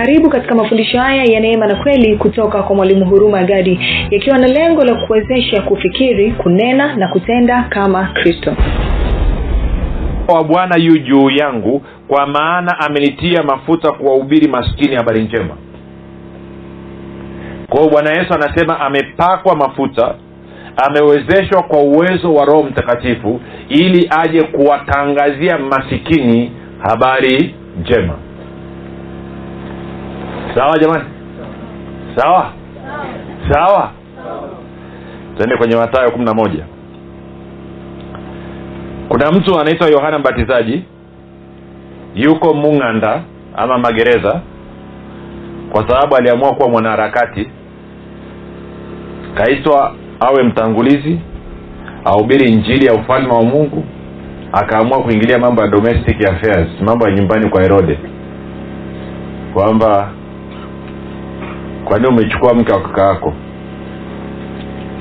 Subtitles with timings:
[0.00, 4.46] karibu katika mafundisho haya ya neema na kweli kutoka kwa mwalimu huruma gadi yakiwa na
[4.46, 8.56] lengo la kuwezesha kufikiri kunena na kutenda kama kristo.
[10.28, 15.56] Wa bwana yu juu yangu kwa maana amenitia mafuta kuwahubiri maskini habari njema.
[17.68, 20.14] Kwa hiyo bwana yesu anasema amepakwa mafuta
[20.76, 28.29] amewezeshwa kwa uwezo wa roho mtakatifu ili aje kuwatangazia masikini habari njema
[30.54, 31.04] sawa jamani?
[32.16, 32.52] Sawa?
[33.52, 33.90] Sawa?
[35.36, 36.64] Tuende kwenye matayo kumi na moja.
[39.08, 40.84] Kuna mtu anaitwa yohana mbatizaji
[42.14, 43.22] yuko mung'anda
[43.56, 44.40] ama magereza
[45.72, 47.50] kwa sababu aliamua kuwa mwanaharakati.
[49.34, 51.20] Kaitwa awe mtangulizi
[52.04, 53.84] ahubiri njili ya ufalme wa mungu
[54.52, 57.98] akaamua kuingilia mambo ya domestic affairs mambo ya nyumbani kwa herode.
[59.54, 60.10] Kwamba
[61.90, 63.34] kwani umechukua mke wa kaka yako?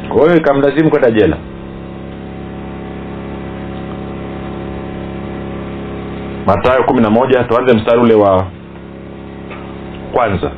[0.10, 1.38] Kwa hiyo ikamlazimu kwenda jela.
[6.46, 8.46] Matayo kumi na moja tuanze mstari ule wa
[10.14, 10.52] kwanza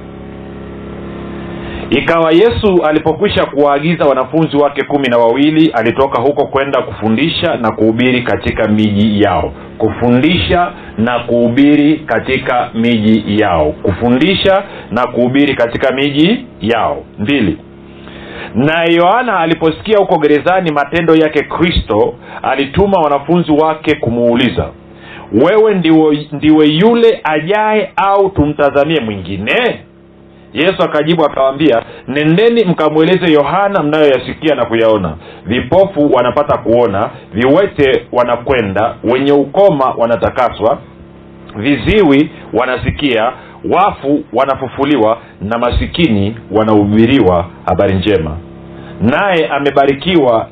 [1.92, 8.22] ikawa yesu alipokwisha kuwaagiza wanafunzi wake kumi na wawili alitoka huko kwenda kufundisha na kuhubiri
[8.22, 9.53] katika miji yao.
[9.78, 13.72] Kufundisha na kuhubiri katika miji yao.
[13.72, 17.03] Kufundisha na kuhubiri katika miji yao.
[17.20, 17.58] Mbili.
[18.55, 24.70] Na yohana aliposikia huko gerezani matendo yake kristo alituma wanafunzi wake kumuuliza
[25.33, 29.80] wewe ndiwe, ndiwe yule ajaye au tumtazamie mwingine
[30.54, 35.16] yesu akajibu akawambia nendeni mkamweleze yohana mnayoyasikia na kuyaona.
[35.46, 40.78] Vipofu wanapata kuona viwete wanakwenda wenye ukoma wanatakaswa
[41.56, 43.32] viziwi wanasikia
[43.70, 48.38] wafu wanafufuliwa na masikini wanahubiriwa habari njema.
[49.02, 50.48] Naye amebarikiwa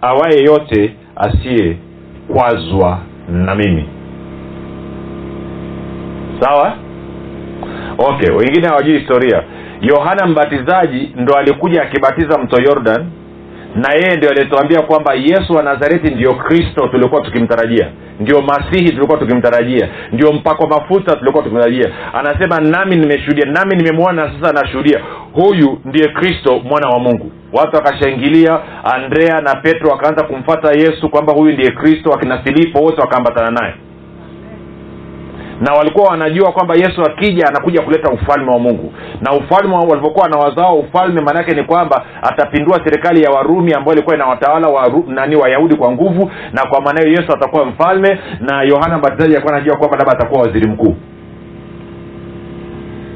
[0.00, 2.98] awaye yote asiyekwazwa
[3.28, 3.84] na mimi.
[6.40, 6.72] Sawa
[7.98, 9.42] okay wengine hawajui historia.
[9.80, 13.06] Yohana mbatizaji ndo alikuja akibatiza mto yordan
[13.74, 17.88] na yeye ndio alituambia kwamba yesu wa nazareti ndio kristo tuliokuwa tukimtarajia
[18.20, 21.90] ndio masihi tulikuwa tukimtarajia ndio mpakwa mafuta tuliokuwa tukimtarajia.
[22.14, 25.00] Anasema nami nimeshuhudia nami nimemwona na sasa nashuhudia.
[25.32, 27.32] Huyu ndiye kristo mwana wa mungu.
[27.52, 33.00] Watu wakashangilia andrea na petro wakaanza kumfata yesu kwamba huyu ndiye kristo akina filipo wote
[33.00, 33.74] wakaambatana naye
[35.60, 38.92] na walikuwa wanajua kwamba yesu akija anakuja kuleta ufalme wa mungu.
[39.20, 44.68] Na ufalme walivyokuwa wanawazao ufalme maanaake ni kwamba atapindua serikali ya warumi ambayo ilikuwa inawatawala
[44.68, 49.32] wa, nani wayahudi kwa nguvu na kwa maana hiyo yesu atakuwa mfalme na yohana mbatizaji
[49.34, 50.96] alikuwa anajua kwamba labda atakuwa waziri mkuu.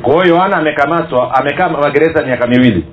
[0.02, 2.84] Kwa hiyo yohana amekamatwa amekaa magereza miaka miwili.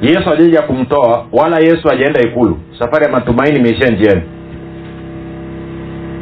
[0.00, 2.58] Yesu ajaja kumtoa wala yesu ajaenda ikulu.
[2.78, 4.22] Safari ya matumaini imeishia njiani.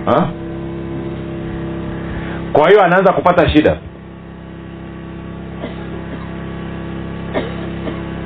[0.06, 0.28] Ha?
[2.58, 3.76] Kwa hiyo anaanza kupata shida.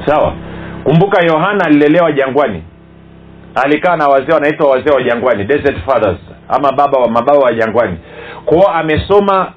[0.06, 0.34] Sawa.
[0.84, 2.62] Kumbuka yohana alilelewa jangwani.
[3.65, 7.98] Alikaa na wazee wanaitwa wazee wa jangwani desert fathers ama baba wa mababa wa jangwani.
[8.44, 9.53] Kwao amesoma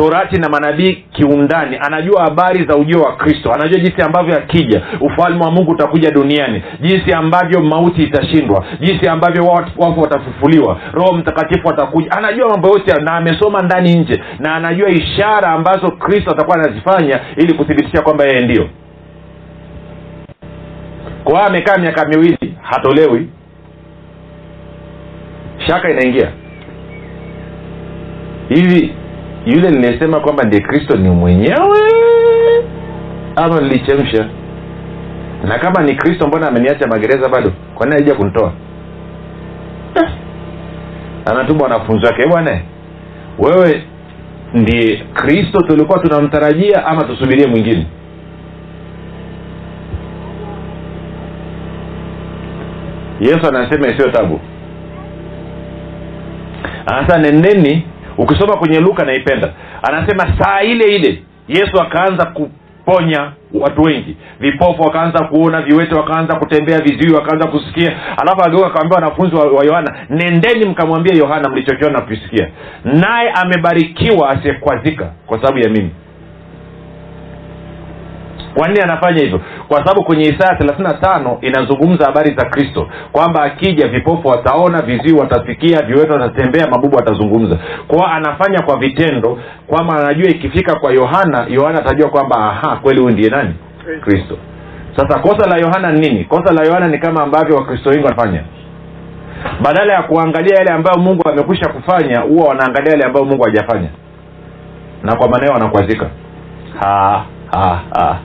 [0.00, 1.76] torati na manabii kiundani.
[1.80, 3.52] Anajua habari za ujio wa kristo.
[3.52, 6.62] Anajua jinsi ambavyo akija ufalme wa mungu utakuja duniani.
[6.80, 8.64] Jinsi ambavyo mauti itashindwa.
[8.80, 9.44] Jinsi ambavyo
[9.76, 10.80] wafu watafufuliwa.
[10.92, 12.10] Roho mtakatifu atakuja.
[12.12, 14.22] Anajua mambo yote na amesoma ndani nje.
[14.38, 18.68] Na anajua ishara ambazo kristo atakuwa anazifanya ili kuthibitisha kwamba yeye ndio
[21.24, 23.28] kwa amekaa miaka miwili hatolewi.
[25.66, 26.28] Shaka inaingia.
[28.48, 28.94] Hivi
[29.46, 31.78] yule niliyesema kwamba ndiye kristo ni mwenyewe.
[33.36, 34.28] Ama nilichemsha.
[35.48, 37.52] Na kama ni kristo mbona ameniacha magereza bado?
[37.74, 38.52] Kwanini alija kunitoa?
[41.26, 42.26] Anatuma wanafunzi wake.
[42.26, 42.60] Bwana
[43.38, 43.82] wewe
[44.54, 47.86] ndiye kristo tulikuwa tunamtarajia ama tusubirie mwingine?
[53.20, 54.40] Yesu anasema isiyo tabu.
[56.86, 57.86] Anasema nendeni
[58.22, 59.52] ukisoma kwenye luka naipenda.
[59.82, 64.16] Anasema saa ile ile yesu akaanza kuponya watu wengi.
[64.40, 67.92] Vipofu wakaanza kuona viwete wakaanza kutembea viziwi wakaanza kusikia.
[68.22, 72.48] Alafu ageuka akawambia wanafunzi wa, wa yohana nendeni mkamwambia yohana mlichokiona na kuisikia
[72.84, 75.90] naye amebarikiwa asiyekwazika kwa sababu ya mimi
[78.60, 79.40] kwa nini anafanya hivyo?
[79.68, 84.82] Kwa sababu kwenye isaya thelathini na tano inazungumza habari za kristo kwamba akija vipofu wataona
[84.82, 87.58] viziwi watasikia viwetu watatembea mabubu watazungumza.
[87.88, 93.12] Kwao anafanya kwa vitendo kwamba anajua ikifika kwa yohana yohana atajua kwamba aha kweli huyu
[93.12, 93.54] ndiye nani?
[94.00, 94.38] Kristo.
[94.96, 96.24] Sasa kosa la yohana ni nini?
[96.24, 98.42] Kosa la yohana ni kama ambavyo wakristo wengi wanafanya.
[99.62, 103.88] Badala ya kuangalia yale ambayo mungu amekwisha kufanya huwa wanaangalia yale ambayo mungu hajafanya.
[105.02, 106.06] Na kwa maneo wanakwazika.
[106.80, 108.18] Ha, ha, ha.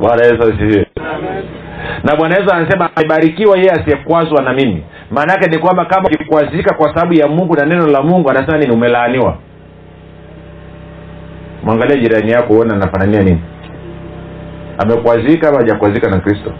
[0.00, 0.86] Bwana yesu asifiwe.
[2.04, 4.82] Na bwana yesu anasema amebarikiwa yeye asiyekwazwa na mimi.
[5.10, 8.58] Maana yake ni kwamba kama ukikwazika kwa sababu ya mungu na neno la mungu anasema
[8.58, 8.72] nini?
[8.72, 9.36] Umelaaniwa.
[11.62, 13.40] Mwangalia jirani yako uone anafanania nini.
[14.78, 16.52] Amekwazika ama hajakwazika na kristo?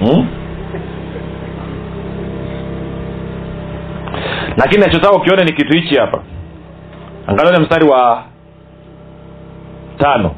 [0.00, 0.28] Hmm?
[4.56, 6.22] lakini nachotaka ukione ni kitu hichi hapa.
[7.26, 8.24] Angalia mstari wa
[9.98, 10.30] tano.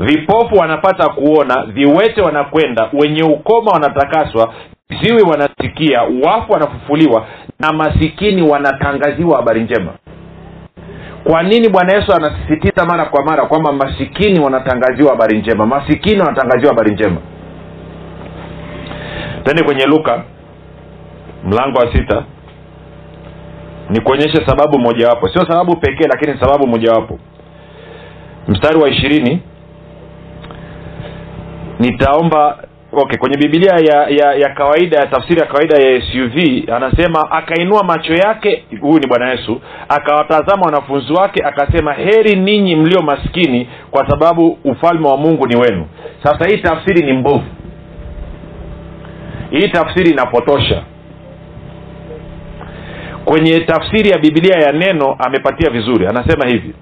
[0.00, 4.54] Vipofu wanapata kuona viwete wanakwenda wenye ukoma wanatakaswa
[5.02, 7.26] ziwi wanasikia wafu wanafufuliwa
[7.60, 9.92] na masikini wanatangaziwa habari njema.
[11.24, 15.66] Kwa nini bwana yesu anasisitiza mara kwa mara kwamba masikini wanatangaziwa habari njema?
[15.66, 17.16] Masikini wanatangaziwa habari njema.
[19.44, 20.22] Tende kwenye luka
[21.44, 22.24] mlango wa sita.
[23.90, 25.28] Ni kuonyesha sababu mojawapo.
[25.28, 27.18] Sio sababu pekee lakini sababu mojawapo
[28.48, 29.40] mstari wa ishirini.
[31.78, 32.58] Nitaomba
[32.92, 36.36] okay kwenye bibilia ya, ya ya kawaida ya tafsiri ya kawaida ya suv
[36.76, 43.02] anasema akainua macho yake huyu ni bwana yesu akawatazama wanafunzi wake akasema heri ninyi mlio
[43.02, 45.86] maskini kwa sababu ufalme wa mungu ni wenu
[46.22, 47.44] sasa hii tafsiri ni mbovu.
[49.50, 50.82] Hii tafsiri inapotosha.
[53.24, 56.06] Kwenye tafsiri ya bibilia ya neno amepatia vizuri.
[56.06, 56.74] Anasema hivi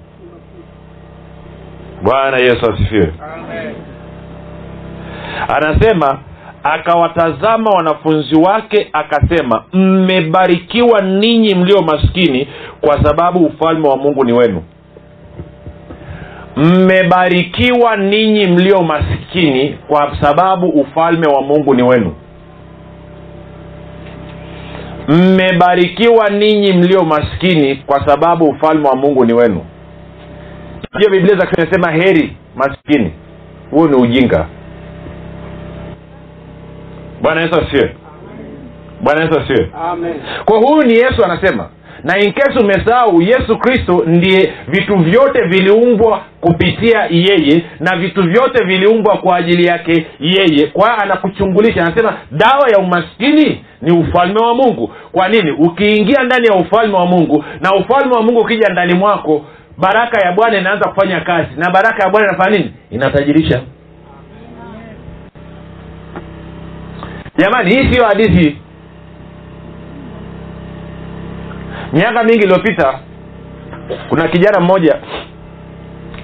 [2.03, 3.13] bwana yesu asifiwe.
[5.49, 6.19] Anasema
[6.63, 12.49] akawatazama wanafunzi wake akasema mmebarikiwa ninyi mlio maskini
[12.81, 14.63] kwa sababu ufalme wa mungu ni wenu.
[16.57, 22.13] Mmebarikiwa ninyi mlio maskini kwa sababu ufalme wa mungu ni wenu.
[25.09, 29.61] Mmebarikiwa ninyi mlio maskini kwa sababu ufalme wa mungu ni wenu
[30.93, 33.13] najua biblia za zinasema heri maskini.
[33.71, 34.47] Huo ni ujinga.
[37.23, 37.97] Bwana yesu asiwe
[39.01, 39.71] bwana yesu asiwe
[40.45, 41.69] kwa huyu ni yesu anasema
[42.05, 49.17] na inkesi umesahau yesu kristo ndiye vitu vyote viliumbwa kupitia yeye na vitu vyote viliumbwa
[49.19, 50.67] kwa ajili yake yeye.
[50.67, 54.93] Kwa anakuchungulisha anasema dawa ya umaskini ni ufalme wa mungu.
[55.13, 55.51] Kwa nini?
[55.51, 59.45] Ukiingia ndani ya ufalme wa mungu na ufalme wa mungu ukija ndani mwako
[59.79, 61.49] baraka ya bwana inaanza kufanya kazi.
[61.57, 62.73] Na baraka ya bwana inafanya nini?
[62.91, 63.63] Inatajirisha.
[67.39, 68.59] Jamani hii siyo hadithi.
[71.93, 72.99] Miaka mingi iliyopita
[74.09, 74.97] kuna kijana mmoja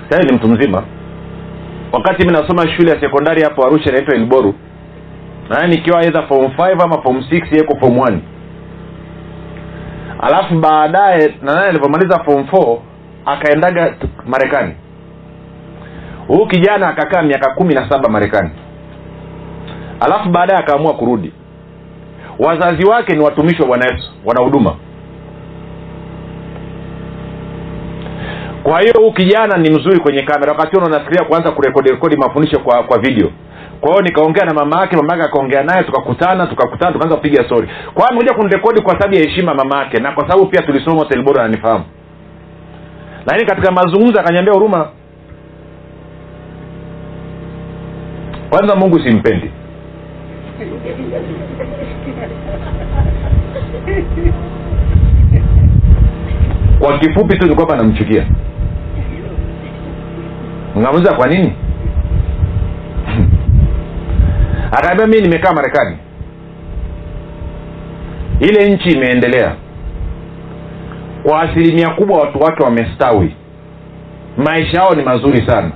[0.09, 0.85] sasa ni mtu mzima.
[1.93, 4.55] Wakati mi nasoma shule ya sekondari hapo arusha inaitwa ilboru
[5.49, 8.23] naye nikiwa edha form 5 ama form six yeko form one.
[10.21, 12.79] Alafu baadaye nanaye alivyomaliza form 4
[13.27, 13.95] akaendaga
[14.27, 14.75] marekani.
[16.29, 18.51] Huyu kijana akakaa miaka kumi na saba marekani.
[20.01, 21.33] Alafu baadaye akaamua kurudi.
[22.39, 24.77] Wazazi wake ni watumishi wa bwana yesu wanahuduma
[28.63, 30.53] kwa hiyo huu kijana ni mzuri kwenye kamera.
[30.53, 33.31] Wakati huo nafikiria kuanza kurekodi rekodi mafundisho kwa kwa video.
[33.81, 37.67] Kwa hiyo nikaongea na mama yake mama yake akaongea naye tukakutana tukakutana tukaanza kupiga stori
[37.67, 41.05] kwa hiyo amekuja kunirekodi kwa sababu ya heshima mama yake na kwa sababu pia tulisoma
[41.05, 41.85] telbora ananifahamu
[43.27, 44.89] lakini katika mazungumzo akanyambia huruma.
[48.51, 49.51] Kwanza mungu simpendi.
[56.79, 58.27] Kwa kifupi tu ni kwamba namchukia.
[60.79, 61.53] Ngamuza kwa nini?
[64.73, 65.97] Akaambia mii nimekaa marekani.
[68.41, 69.55] Ile nchi imeendelea
[71.23, 73.35] kwa asilimia kubwa watu wake wamestawi.
[74.37, 75.71] Maisha yao ni mazuri sana.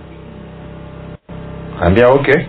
[1.81, 2.43] Kaambia okay.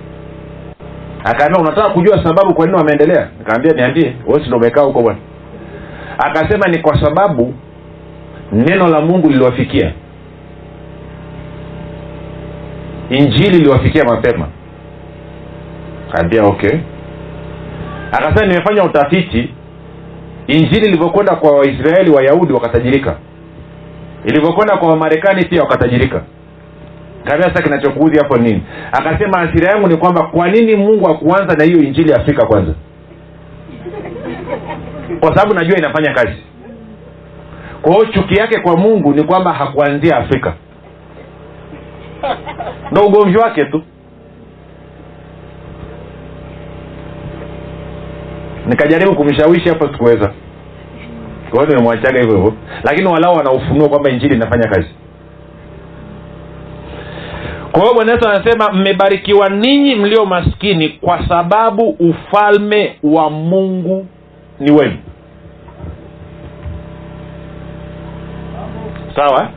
[1.24, 3.27] Akaambia unataka kujua sababu kwa nini wameendelea?
[3.39, 4.13] Nikaambia niambie
[4.48, 5.20] ndo umekaa huko bwana?
[6.18, 7.54] Akasema ni kwa sababu
[8.51, 9.94] neno la mungu liliwafikia.
[13.10, 14.48] Injili iliwafikia mapema.
[16.12, 16.80] Kaambia okay.
[18.12, 19.54] Akasema nimefanya utafiti
[20.48, 23.16] injili ilivyokwenda kwa waisraeli wayahudi wakatajirika.
[24.25, 26.22] Ilivyokwenda kwa wamarekani pia wakatajirika.
[27.24, 28.63] Kaambia sasa kinachokuudhi hapo nini?
[28.92, 32.74] Akasema hasira yangu ni kwamba kwa nini mungu akuanza na hiyo injili afrika kwanza?
[35.20, 36.38] Kwa sababu najua inafanya kazi.
[37.82, 40.54] Kwa hiyo chuki yake kwa mungu ni kwamba hakuanzia afrika.
[42.92, 43.84] Ndo ugomvi wake tu
[48.68, 50.32] nikajaribu kumshawishi hapo sikuweza.
[51.50, 52.54] Kwa hiyo nimemwachaga hivyo hivyo.
[52.84, 54.88] Lakini walao wanaufunua kwamba injili inafanya kazi.
[57.72, 64.08] Kwa hiyo bwana yesu anasema mmebarikiwa ninyi mlio maskini kwa sababu ufalme wa mungu
[64.60, 64.98] ni wenu.
[69.16, 69.50] Sawa?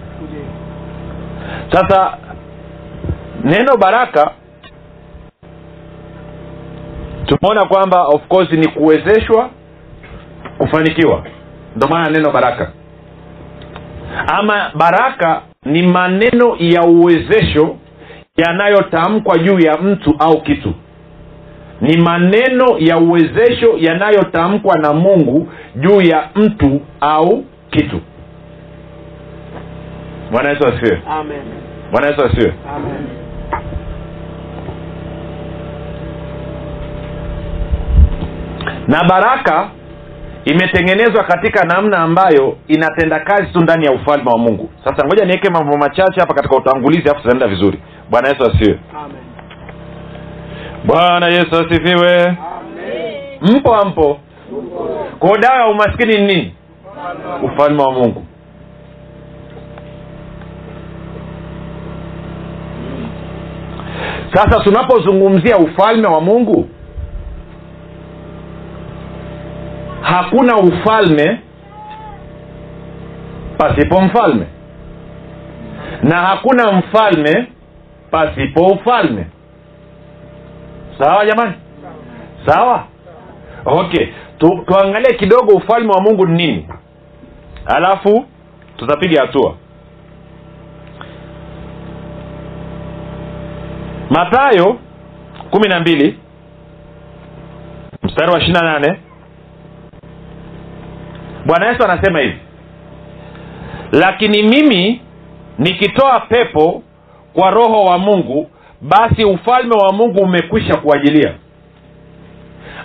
[1.72, 2.16] Sasa
[3.44, 4.30] neno baraka
[7.30, 9.50] tumeona kwamba of course ni kuwezeshwa
[10.58, 11.24] kufanikiwa.
[11.76, 12.72] Ndio maana neno baraka.
[14.26, 17.76] Ama baraka ni maneno ya uwezesho
[18.36, 20.74] yanayotamkwa juu ya mtu au kitu.
[21.80, 28.00] Ni maneno ya uwezesho yanayotamkwa na mungu juu ya mtu au kitu.
[30.32, 31.00] Bwana yesu asifiwe.
[31.92, 32.54] Bwana yesu asifiwe
[38.90, 39.70] na baraka
[40.44, 44.70] imetengenezwa katika namna ambayo inatenda kazi tu ndani ya ufalme wa mungu.
[44.84, 47.78] Sasa ngoja niweke mambo machache hapa katika utangulizi alafu tutaenda vizuri.
[48.10, 48.78] Bwana yesu asifiwe.
[50.84, 52.22] Bwana yesu asifiwe.
[52.22, 52.36] Amen.
[53.58, 54.18] mpo ampo?
[55.18, 56.54] Kwao dawa ya umaskini ni nini?
[57.42, 58.24] Ufalme wa mungu.
[64.34, 66.68] Sasa tunapozungumzia ufalme wa mungu
[70.02, 71.40] hakuna ufalme
[73.58, 74.46] pasipo mfalme.
[76.02, 77.46] Na hakuna mfalme
[78.10, 79.26] pasipo ufalme.
[80.98, 81.52] Sawa jamani?
[82.46, 82.84] Sawa?
[83.64, 84.06] Okay.
[84.38, 86.68] Tu, tuangalie kidogo ufalme wa mungu ni nini.
[87.66, 88.26] Alafu
[88.76, 89.54] tutapiga hatua.
[94.10, 94.78] Matayo
[95.50, 96.18] kumi na mbili
[98.02, 99.00] mstari wa ishiri na nane
[101.50, 102.38] bwana yesu anasema hivi
[103.92, 105.00] lakini mimi
[105.58, 106.82] nikitoa pepo
[107.32, 111.34] kwa roho wa mungu basi ufalme wa mungu umekwisha kuajilia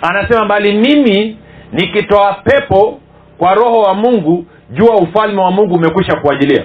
[0.02, 1.38] anasema bali mimi
[1.72, 3.00] nikitoa pepo
[3.38, 6.64] kwa roho wa mungu jua ufalme wa mungu umekwisha kuajilia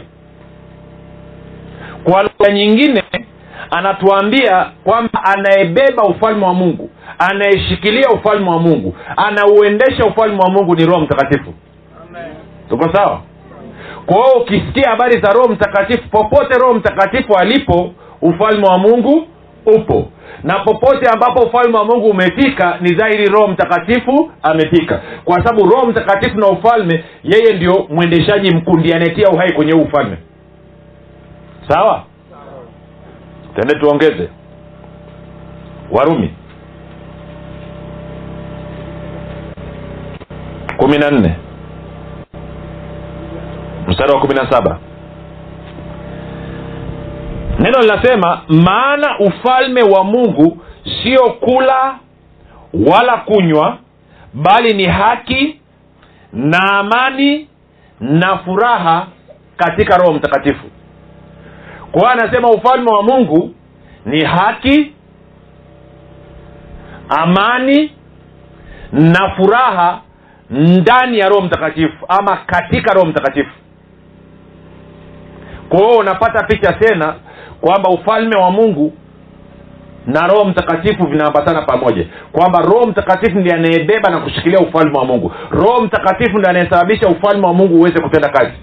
[2.04, 3.04] kwa lugha nyingine
[3.72, 6.90] anatuambia kwamba anayebeba ufalme wa mungu
[7.20, 11.54] anayeshikilia ufalme wa mungu anauendesha ufalme wa mungu ni roho mtakatifu.
[12.72, 13.22] Tuko sawa?
[14.06, 19.28] Kwa hiyo ukisikia habari za roho mtakatifu popote roho mtakatifu alipo ufalme wa mungu
[19.66, 20.08] upo.
[20.44, 25.02] Na popote ambapo ufalme wa mungu umefika ni dhahiri roho mtakatifu amefika.
[25.26, 29.82] Kwa sababu roho mtakatifu na ufalme yeye ndio mwendeshaji mkuu ndiye anayetia uhai kwenye huu
[29.82, 30.18] ufalme.
[31.68, 32.04] Sawa?
[33.56, 34.30] Tende tuongeze.
[35.92, 36.34] Warumi.
[40.78, 41.36] Kumi na nne
[43.88, 44.80] mstari wa kumi na saba.
[47.60, 50.58] Neno linasema maana ufalme wa mungu
[51.04, 51.96] sio kula
[52.92, 53.78] wala kunywa
[54.34, 55.60] bali ni haki
[56.34, 57.48] na amani
[58.00, 59.08] na furaha
[59.58, 60.66] katika roho mtakatifu.
[61.92, 63.54] Kwa hiyo anasema ufalme wa mungu
[64.06, 64.94] ni haki
[67.10, 67.92] amani
[68.92, 70.02] na furaha
[70.50, 73.52] ndani ya roho mtakatifu ama katika roho mtakatifu
[75.72, 77.16] kwa hiyo unapata picha tena
[77.62, 78.94] kwamba ufalme wa mungu
[80.08, 82.06] na roho mtakatifu vinaambatana pamoja.
[82.32, 85.32] Kwamba roho mtakatifu ndi anayebeba na kushikilia ufalme wa mungu.
[85.52, 88.54] Roho mtakatifu ndi anayesababisha ufalme wa mungu uweze kutenda kazi.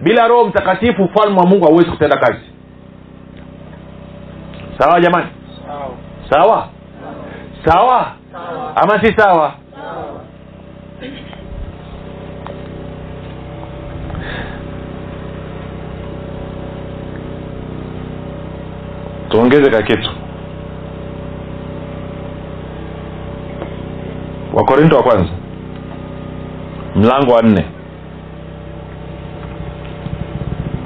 [0.00, 2.40] Bila roho mtakatifu ufalme wa mungu hauwezi kutenda kazi.
[4.78, 5.26] Sawa jamani?
[5.68, 5.88] Sawa.
[6.30, 6.68] sawa?
[7.64, 8.06] Sawa.
[8.32, 8.76] Sawa.
[8.76, 9.52] ama si sawa Sawa.
[19.34, 20.10] Tuongeze ka kitu.
[24.52, 25.32] Wakorinto wa kwanza.
[26.94, 27.64] Mlango wa nne.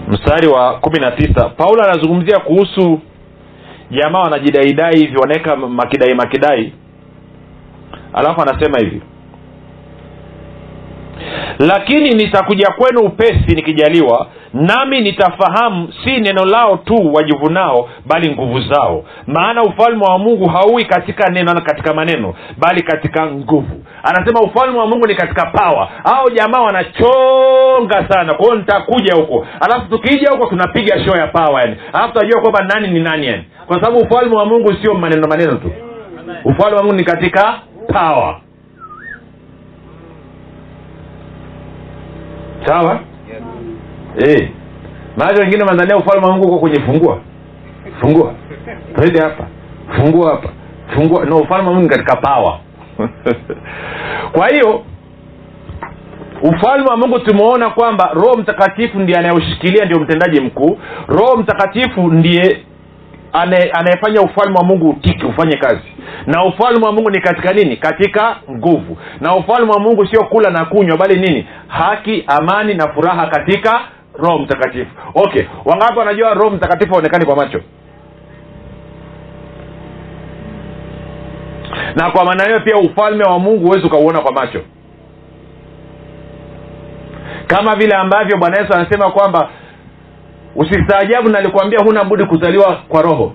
[0.09, 3.01] Mstari wa kumi na tisa paulo anazungumzia kuhusu
[3.91, 6.73] jamaa wanajidaidai hivi wanaweka makidai makidai.
[8.13, 9.03] Alafu anasema hivi.
[11.59, 19.05] Lakini nitakuja kwenu upesi nikijaliwa nami nitafahamu si neno lao tu wajivunao bali nguvu zao.
[19.27, 23.85] Maana ufalme wa mungu hauwi katika neno katika maneno bali katika nguvu.
[24.03, 28.35] Anasema ufalme wa mungu ni katika pawa au jamaa wanachonga sana.
[28.35, 29.47] Kwa nitakuja huko.
[29.61, 31.77] Alafu tukija huko tunapiga show ya pawa yani.
[31.93, 33.45] Alafu tunajua kwamba nani ni nani yani.
[33.67, 35.71] Kwa sababu ufalme wa mungu sio maneno maneno tu.
[36.45, 37.55] Ufalme wa mungu ni katika
[37.93, 38.41] pawa
[42.67, 43.01] sawa
[44.19, 44.49] Eh.
[45.17, 47.19] maana wengine wanadhania ufalme wa mungu uko kwenye fungua.
[48.01, 48.35] Fungua.
[48.95, 49.47] Twende hapa.
[49.97, 50.49] Fungua hapa.
[50.95, 51.25] Fungua.
[51.25, 52.61] No ufalme wa mungu katika pawa
[54.33, 54.83] kwa hiyo
[56.43, 60.79] ufalme wa mungu tumeona kwamba roho mtakatifu ndiye anayeushikilia ndio mtendaji mkuu.
[61.09, 62.65] Roho mtakatifu ndiye
[63.73, 65.83] anayefanya ufalme wa mungu utiki ufanye kazi.
[66.27, 67.77] Na ufalme wa mungu ni katika nini?
[67.77, 68.99] Katika nguvu.
[69.21, 71.47] Na ufalme wa mungu sio kula na kunywa bali nini?
[71.69, 73.81] Haki amani na furaha katika
[74.19, 74.91] roho mtakatifu.
[75.15, 77.61] Okay wangapi wanajua roho mtakatifu haonekani kwa macho?
[81.97, 84.61] Na kwa maana hiyo pia ufalme wa mungu huwezi ukauona kwa macho.
[87.47, 89.51] Kama vile ambavyo bwana yesu anasema kwamba
[90.57, 93.35] usistaajabu nalikuambia huna budi kuzaliwa kwa roho.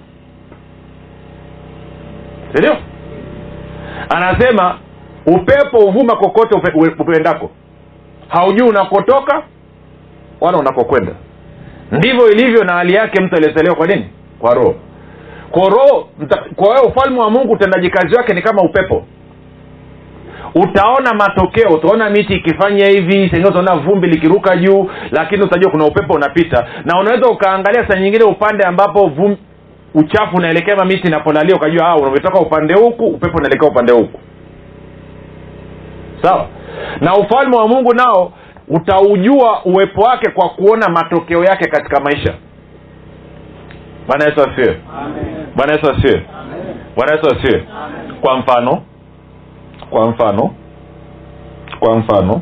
[2.53, 2.77] Sindio
[4.09, 4.77] anasema
[5.25, 7.51] upepo uvuma kokote upe- upe- upendako.
[8.27, 9.43] Haujui unakotoka
[10.43, 11.12] wala unakokwenda?
[11.91, 14.05] Ndivyo ilivyo na hali yake mtu aliyezaliwa kwa nini?
[14.39, 14.75] Kwa roho.
[15.51, 16.09] Kwa roho
[16.55, 19.03] kwa wewe ufalme wa mungu utendaji kazi wake ni kama upepo.
[20.55, 26.13] Utaona matokeo utaona miti ikifanya hivi sengine utaona vumbi likiruka juu lakini utajua kuna upepo
[26.13, 26.67] unapita.
[26.85, 29.38] Na unaweza ukaangalia saa nyingine upande ambapo vumbi
[29.93, 34.19] uchafu unaelekea ma miti inapolalia ukajua unavyotoka upande huku upepo unaelekea upande huku.
[36.21, 36.47] Sawa?
[37.01, 38.33] Na ufalme wa mungu nao
[38.67, 42.34] utaujua uwepo wake kwa kuona matokeo yake katika maisha.
[44.08, 44.77] Bwana yesu asiwe
[45.55, 46.25] bwana yesu asiwe
[46.96, 47.63] bwana yesu asiwe
[48.22, 48.82] kwa mfano
[49.89, 50.55] kwa mfano
[51.79, 52.42] kwa mfano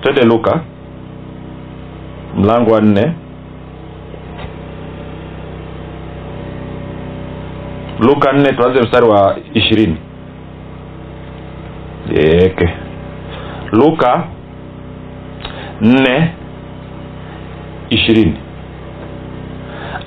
[0.00, 0.60] twende luka
[2.36, 3.12] mlango wa nne.
[8.00, 9.96] Luka nne tuanze mstari wa ishirini.
[12.14, 12.68] Eke
[13.72, 14.24] luka
[15.80, 16.32] nne
[17.90, 18.36] ishirini.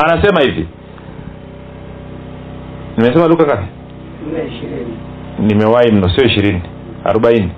[0.06, 0.68] Anasema hivi.
[2.98, 3.68] Nimesema luka kati
[5.40, 6.62] nimewahi mno sio ishirini
[7.04, 7.52] arobaini.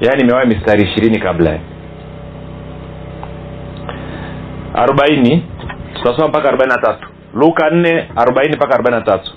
[0.00, 1.58] Yaani nimewahi mistari ishirini kabla
[4.74, 5.44] arobaini
[5.94, 7.08] tutasoma mpaka arobaini na tatu.
[7.34, 9.32] Luka nne arobaini mpaka arobaini na tatu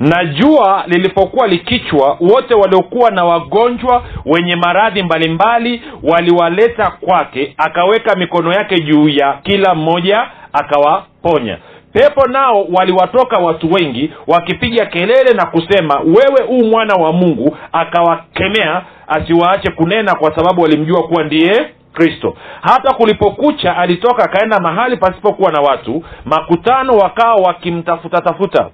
[0.00, 8.52] na jua lilipokuwa likichwa wote waliokuwa na wagonjwa wenye maradhi mbalimbali waliwaleta kwake akaweka mikono
[8.52, 11.58] yake juu ya kila mmoja akawaponya.
[11.92, 18.82] Pepo nao waliwatoka watu wengi wakipiga kelele na kusema wewe huu mwana wa mungu akawakemea
[19.08, 22.34] asiwaache kunena kwa sababu walimjua kuwa ndiye kristo.
[22.60, 28.70] Hata kulipokucha alitoka akaenda mahali pasipokuwa na watu makutano wakawa wakimtafuta tafuta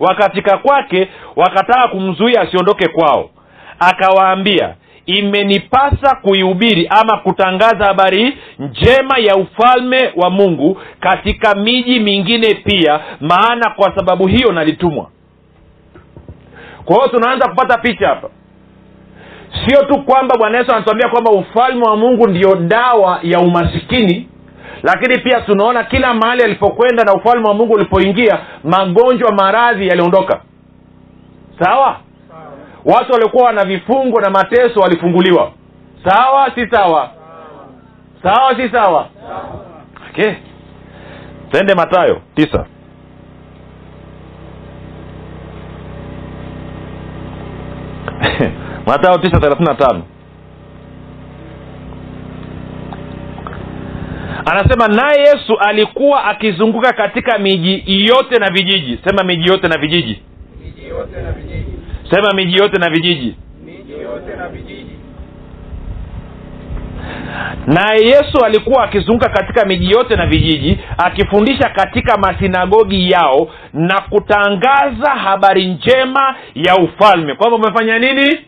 [0.00, 3.30] wakafika kwake wakataka kumzuia asiondoke kwao.
[3.78, 4.74] Akawaambia
[5.06, 13.70] imenipasa kuihubiri ama kutangaza habari njema ya ufalme wa mungu katika miji mingine pia maana
[13.70, 15.10] kwa sababu hiyo nalitumwa.
[16.84, 18.28] Kwa hiyo tunaanza kupata picha hapa.
[19.66, 24.28] Sio tu kwamba bwana yesu anatuambia kwamba ufalme wa mungu ndio dawa ya umasikini
[24.84, 30.40] lakini pia tunaona kila mahali alipokwenda na ufalme wa mungu ulipoingia magonjwa maradhi yaliondoka.
[31.58, 31.96] Sawa?
[32.84, 35.52] Watu waliokuwa wana vifungo na mateso walifunguliwa.
[36.04, 37.10] Sawa si sawa?
[38.22, 39.08] Sawa si sawa?
[40.10, 40.32] Okay.
[41.52, 42.66] Tende matayo tisa.
[48.86, 50.02] Matayo tisa thelathini na tano
[54.44, 58.98] anasema naye yesu alikuwa akizunguka katika miji yote na vijiji.
[59.04, 60.22] Sema miji yote na vijiji.
[60.64, 61.72] Miji yote na vijiji.
[62.10, 63.36] Sema miji yote na vijiji.
[63.64, 64.84] Miji yote na vijiji.
[67.66, 75.10] Naye yesu alikuwa akizunguka katika miji yote na vijiji akifundisha katika masinagogi yao na kutangaza
[75.10, 77.34] habari njema ya ufalme.
[77.34, 78.38] Kwamba umefanya nini?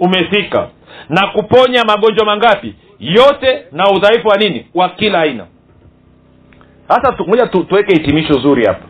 [0.00, 0.68] Umefika.
[1.08, 4.66] Na kuponya magonjwa mangapi yote na udhaifu wa nini?
[4.74, 5.46] Wa kila aina.
[6.88, 8.84] Sasa ngoja tu, tuweke hitimisho zuri hapa.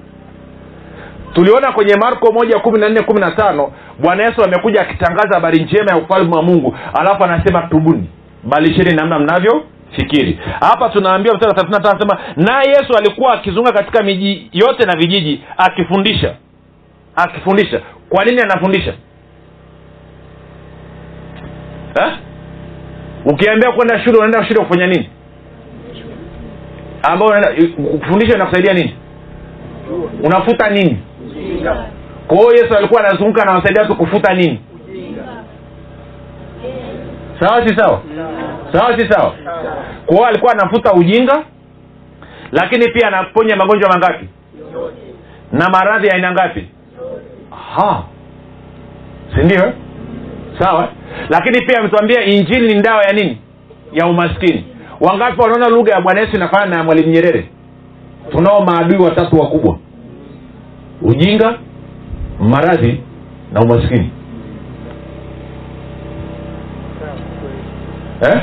[1.32, 5.62] Tuliona kwenye marko moja kumi na nne kumi na tano bwana yesu amekuja akitangaza habari
[5.64, 6.76] njema ya ufalme wa mungu.
[7.00, 8.08] Alafu anasema tubuni
[8.44, 9.64] balisheni namna mnavyo
[9.96, 16.34] fikiri hapa tunaambia mstari naye yesu alikuwa akizunguka katika miji yote na vijiji akifundisha.
[17.16, 17.80] Akifundisha.
[18.08, 18.94] Kwa nini anafundisha?
[22.00, 22.12] Eh?
[23.24, 25.10] Ukiambia kwenda shule unaenda shule kufanya nini?
[27.02, 27.28] Ambao
[28.00, 28.96] kufundisha inakusaidia nini?
[30.22, 30.98] Unafuta nini?
[32.26, 34.60] Kwa hiyo yesu alikuwa anazunguka anawasaidia watu kufuta nini?
[37.40, 38.02] Sawa si sawa?
[38.72, 39.34] Sawa si sawa?
[40.06, 41.44] Kwa hiyo alikuwa anafuta ujinga
[42.52, 44.28] lakini pia anaponya magonjwa mangapi?
[45.52, 46.68] Na maradhi ya aina ngapi?
[47.52, 48.04] Aha.
[50.58, 50.88] Sawa?
[51.30, 53.38] Lakini pia ametuambia injili ni dawa ya nini?
[53.92, 54.64] Ya umaskini.
[55.00, 57.48] Wangapi wanaona lugha ya bwana yesu inafanana na mwalimu nyerere?
[58.30, 59.78] Tunao maadui watatu wakubwa.
[61.02, 61.58] Ujinga
[62.40, 63.00] maradhi
[63.52, 64.10] na umaskini.
[68.22, 68.42] Eh?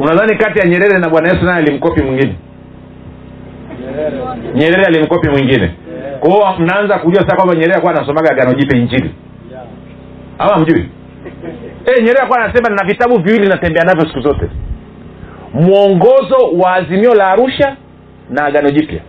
[0.00, 2.34] unadhani kati ya nyerere na bwana yesu naye alimkopi mwingine?
[4.54, 5.70] Nyerere alimkopi mwingine.
[6.20, 9.10] Kwa hiyo mnaanza kujua sasa kwamba nyerere alikuwa anasomaga agano jipe injili
[10.40, 10.88] ama mjui
[11.86, 14.50] e, nyerere alikuwa anasema na vitabu viwili natembea navyo siku zote.
[15.54, 17.76] Mwongozo wa azimio la arusha
[18.30, 19.00] na agano jipya.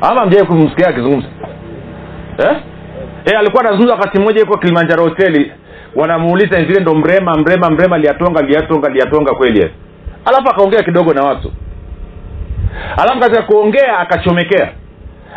[0.00, 1.28] Ama mjai kumsikia akizungumza?
[2.38, 2.56] Eh?
[3.24, 5.52] e, alikuwa anazungumza wakati mmoja yuko kilimanjaro hoteli.
[5.94, 9.70] Wanamuuliza zile ndo mrema mrema mrema liatonga liatonga liatonga kweli
[10.24, 11.52] alafu akaongea kidogo na watu.
[12.96, 14.72] Alafu katika kuongea akachomekea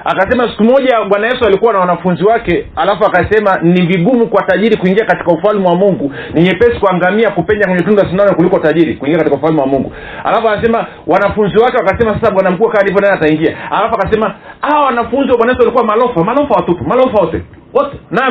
[0.06, 4.78] akasema siku moja bwana yesu alikuwa na wanafunzi wake alafu akasema ni vigumu kwa tajiri
[4.78, 6.14] kuingia katika ufalme wa mungu.
[6.34, 9.94] Ni nyepesi kuangamia kupenya kwenye tunda sindano kuliko tajiri kuingia katika ufalme wa mungu.
[10.24, 13.58] Alafu anasema wanafunzi wake wakasema sasa bwana mkuu kaa naye ataingia.
[13.72, 17.42] Alafu akasema hawa wanafunzi wa bwana yesu walikuwa malofa malofa watupu malofa wote
[17.74, 17.98] wote.
[18.12, 18.28] Naye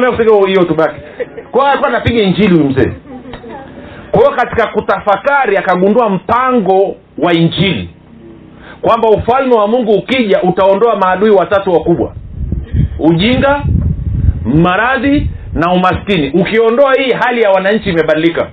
[0.46, 1.00] hiyo tubaki
[1.50, 2.92] kwa alikuwa anapiga injili huyu mzee.
[4.10, 7.90] Kwa hiyo katika kutafakari akagundua mpango wa injili
[8.80, 12.14] kwamba ufalme wa mungu ukija utaondoa maadui watatu wakubwa.
[12.98, 13.62] Ujinga
[14.44, 16.30] maradhi na umaskini.
[16.30, 18.48] Ukiondoa hii hali ya wananchi imebadilika.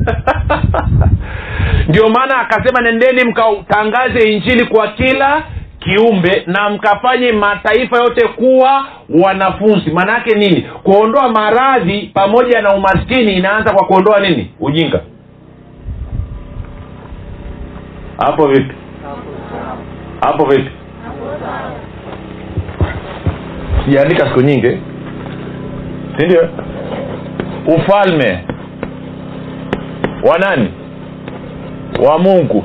[1.88, 5.42] Ndio maana akasema nendeni mkatangaze injili kwa kila
[5.80, 8.86] kiumbe na mkafanye mataifa yote kuwa
[9.24, 9.90] wanafunzi.
[9.90, 10.62] Maanaake nini?
[10.82, 14.50] Kuondoa maradhi pamoja na umaskini inaanza kwa kuondoa nini?
[14.60, 15.00] Ujinga.
[18.18, 18.74] Hapo vipi?
[20.20, 20.70] Hapo vipi?
[23.84, 24.78] Sijaandika siku nyingi.
[26.18, 26.48] Sindio
[27.66, 28.44] ufalme
[30.30, 30.70] wa nani?
[32.08, 32.64] Wa mungu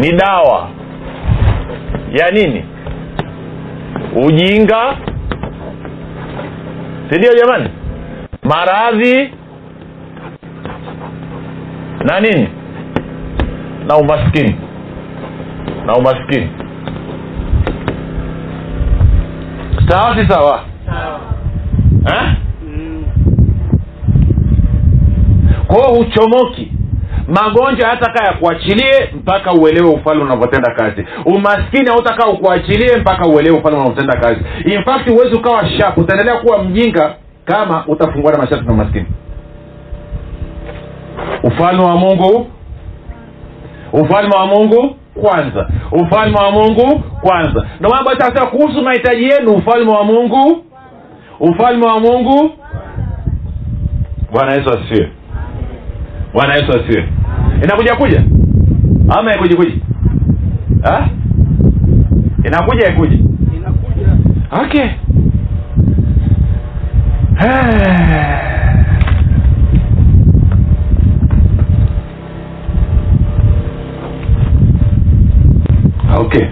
[0.00, 0.70] ni dawa
[2.12, 2.64] ya nini?
[4.26, 4.96] Ujinga.
[7.10, 7.70] Sindio jamani?
[8.42, 9.30] Maradhi
[12.04, 12.48] na nini?
[13.86, 14.54] Na umaskini.
[15.86, 16.50] Na umaskini.
[19.88, 20.64] Sawa si sawa?
[22.06, 22.36] Eh?
[25.66, 26.72] kwao huchomoki
[27.30, 31.04] magonjwa hayatakaa yakuachilie mpaka uelewe ufalme unavyotenda kazi.
[31.24, 34.40] Umaskini hautakaa ukuachilie mpaka uelewe ufalme unavyotenda kazi.
[34.64, 37.14] In fact huwezi ukawa shap utaendelea kuwa mjinga
[37.44, 39.06] kama utafungua na masharti na umaskini.
[41.42, 42.46] Ufalme wa mungu
[43.92, 45.70] ufalme wa mungu kwanza.
[45.92, 47.66] Ufalme wa mungu kwanza.
[47.80, 50.64] Ndio maana kuhusu mahitaji yenu ufalme wa mungu
[51.40, 52.50] ufalme wa mungu.
[54.32, 55.10] Bwana yesu asifiwe.
[56.34, 57.08] Bwana yesu asifiwe
[57.64, 58.22] inakuja kuja?
[59.08, 59.82] Ama ikuji kuji?
[62.44, 63.24] Inakuja ikuji
[64.50, 64.88] okay.
[76.20, 76.46] Okay.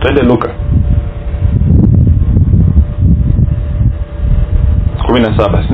[0.00, 0.48] Twende luka.
[5.06, 5.64] Kumi na saba.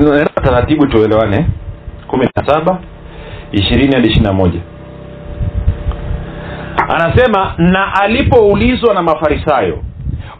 [0.43, 1.47] Taratibu tuelewane.
[2.07, 2.79] Kumi na saba
[3.51, 4.59] ishirini hadi ishiri na moja.
[6.89, 9.79] Anasema na alipoulizwa na mafarisayo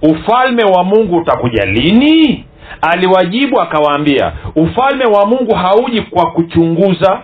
[0.01, 2.45] ufalme wa mungu utakuja lini?
[2.81, 7.19] Aliwajibu akawaambia ufalme wa mungu hauji kwa kuchunguza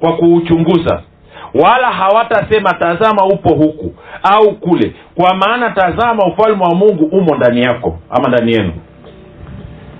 [0.00, 1.02] kwa kuuchunguza
[1.54, 7.60] wala hawatasema tazama upo huku au kule kwa maana tazama ufalme wa mungu umo ndani
[7.62, 8.72] yako ama ndani yenu.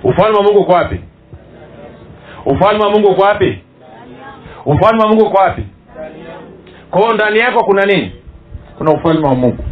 [0.03, 0.99] Ufalme wa mungu uko wapi?
[2.45, 3.59] Ufalme wa mungu uko wapi
[4.65, 5.63] ufalme wa mungu uko wapi?
[6.91, 8.11] Kwao ndani yako kuna nini?
[8.77, 9.63] Kuna ufalme wa mungu.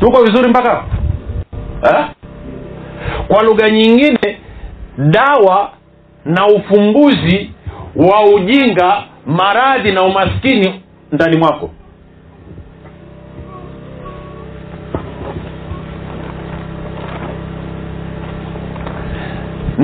[0.00, 0.84] Tuko vizuri mpaka
[1.90, 2.06] eh?
[3.28, 4.38] kwa lugha nyingine
[4.98, 5.70] dawa
[6.24, 7.50] na ufumbuzi
[7.96, 11.70] wa ujinga maradhi na umaskini ndani mwako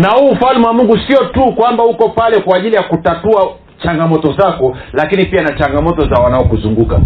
[0.01, 3.49] na huu ufalme wa mungu sio tu kwamba uko pale kwa ajili ya kutatua
[3.83, 7.01] changamoto zako lakini pia na changamoto za wanaokuzunguka.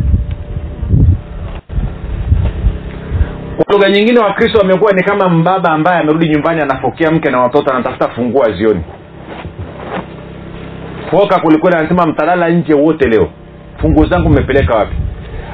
[3.56, 7.70] Kwa lugha nyingine wakristo wamekuwa ni kama mbaba ambaye amerudi nyumbani anafokea mke na watoto
[7.74, 8.80] anatafuta fungua zioni
[11.10, 13.28] foka kulikweli anasema mtalala nje wote leo.
[13.80, 14.96] Funguo zangu mmepeleka wapi?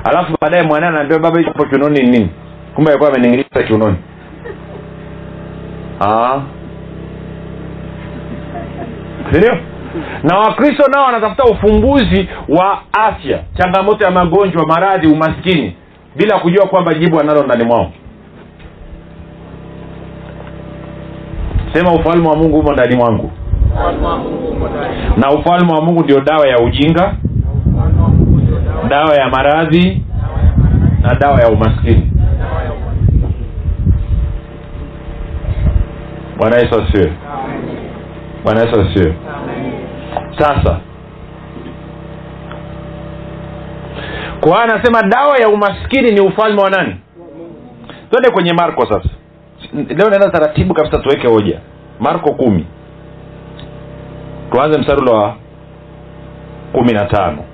[0.05, 2.31] Alafu baadaye mwanae anaambia baba hapo kiunoni ni nini?
[2.75, 3.97] Kumbe alikuwa ameningiliza kiunoni
[6.01, 6.41] Ah.
[9.33, 9.57] Sindio
[10.23, 15.77] na wakristo nao wanatafuta ufumbuzi wa afya changamoto ya magonjwa maradhi umaskini
[16.17, 17.93] bila kujua kwamba jibu analo ndani mwao.
[21.73, 23.31] Sema ufalme wa mungu humo ndani mwangu.
[24.51, 24.69] Umo
[25.17, 27.15] na ufalme wa mungu ndio dawa ya ujinga
[28.89, 30.03] dawa ya maradhi
[31.03, 32.13] na dawa ya umaskini.
[32.39, 33.27] Dawa ya umaskini.
[36.39, 37.13] bwana yesu asiwe
[38.47, 39.15] bwana yesu asiwe
[40.39, 40.81] sasa
[44.41, 46.97] kwa anasema dawa ya umaskini ni ufalme wa nani?
[48.11, 49.09] Twende kwenye marko sasa.
[49.89, 51.61] Leo naenda taratibu kabisa tuweke hoja.
[52.01, 52.67] Marko kumi.
[54.53, 55.37] Tuanze mstari wa
[56.73, 57.45] kumi na tano.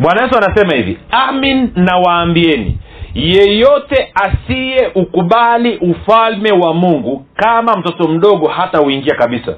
[0.00, 2.78] Bwana yesu anasema hivi amin nawaambieni
[3.14, 9.54] yeyote asiye ukubali ufalme wa mungu kama mtoto mdogo hata uingia kabisa.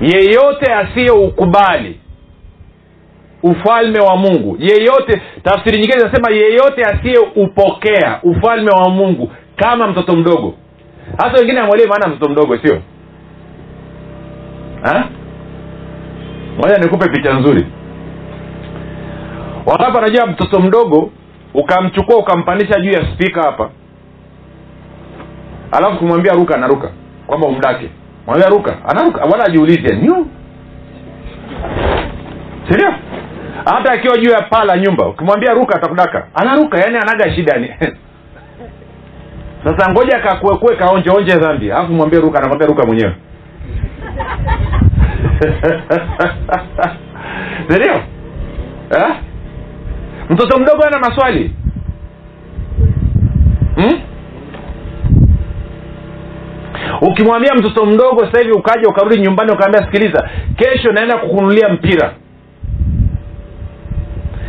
[0.00, 2.00] Yeyote asiye ukubali
[3.42, 10.16] ufalme wa mungu yeyote tafsiri nyingine zinasema yeyote asiye upokea ufalme wa mungu kama mtoto
[10.16, 10.54] mdogo.
[11.18, 12.82] Hasa wengine amwelewi maana mtoto mdogo sio?
[16.62, 17.66] Moja nikupe picha nzuri.
[19.66, 21.10] Wakati anajua mtoto mdogo
[21.54, 23.70] ukamchukua ukampandisha juu ya spika hapa.
[25.72, 26.90] Alafu kumwambia ruka anaruka.
[27.26, 27.90] Kwamba umdake.
[28.26, 28.76] Mwambia ruka.
[28.88, 29.24] Anaruka.
[29.24, 30.26] Wala ajiulize nyu?
[32.68, 32.94] Sindio?
[33.64, 36.26] Hata akiwa juu ya paa la nyumba ukimwambia ruka atakudaka.
[36.34, 37.68] Anaruka yani anaga shida ni.
[39.64, 41.72] Sasa ngoja kakuekue kaonje onje dhambi.
[41.72, 43.14] Alafu mwambie ruka anakwambia ruka mwenyewe.
[47.68, 47.94] Sindio?
[48.90, 49.14] Eh?
[50.30, 51.54] Mtoto mdogo ana maswali?
[53.76, 54.00] Hmm?
[57.00, 62.14] ukimwambia mtoto mdogo sasa hivi ukaja ukarudi nyumbani ukaambia sikiliza kesho naenda kukunulia mpira.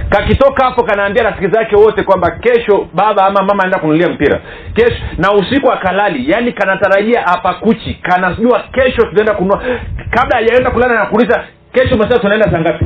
[0.10, 4.42] Kakitoka hapo kanaambia rafiki zake wote kwamba kesho baba ama mama anaenda kununulia mpira.
[4.74, 9.64] Kesho na usiku akalali yaani kanatarajia apakuchi kanajua kesho tunaenda kununua.
[10.10, 12.80] Kabla hajaenda kulala nakuuliza kesho masaa tunaenda saa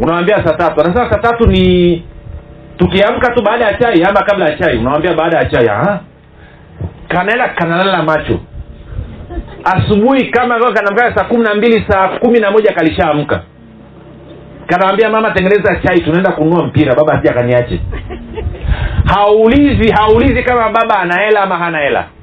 [0.00, 0.80] unawambia saa tatu.
[0.80, 2.04] Anasema saa tatu ni
[2.78, 4.78] tukiamka tu baada ya chai ama kabla ya chai?
[4.78, 6.00] Unawambia baada ya chai kanaela
[7.08, 8.40] kanaenda kanalala macho.
[9.64, 13.42] Asubuhi kama kanamkaa saa kumi na mbili saa kumi na moja kalishaamka.
[14.66, 17.80] Kanawambia mama tengeneza chai tunaenda kununua mpira baba asija kaniache
[19.14, 22.00] haulizi haulizi kama baba ana hela ama hana hela.
[22.00, 22.19] Ah,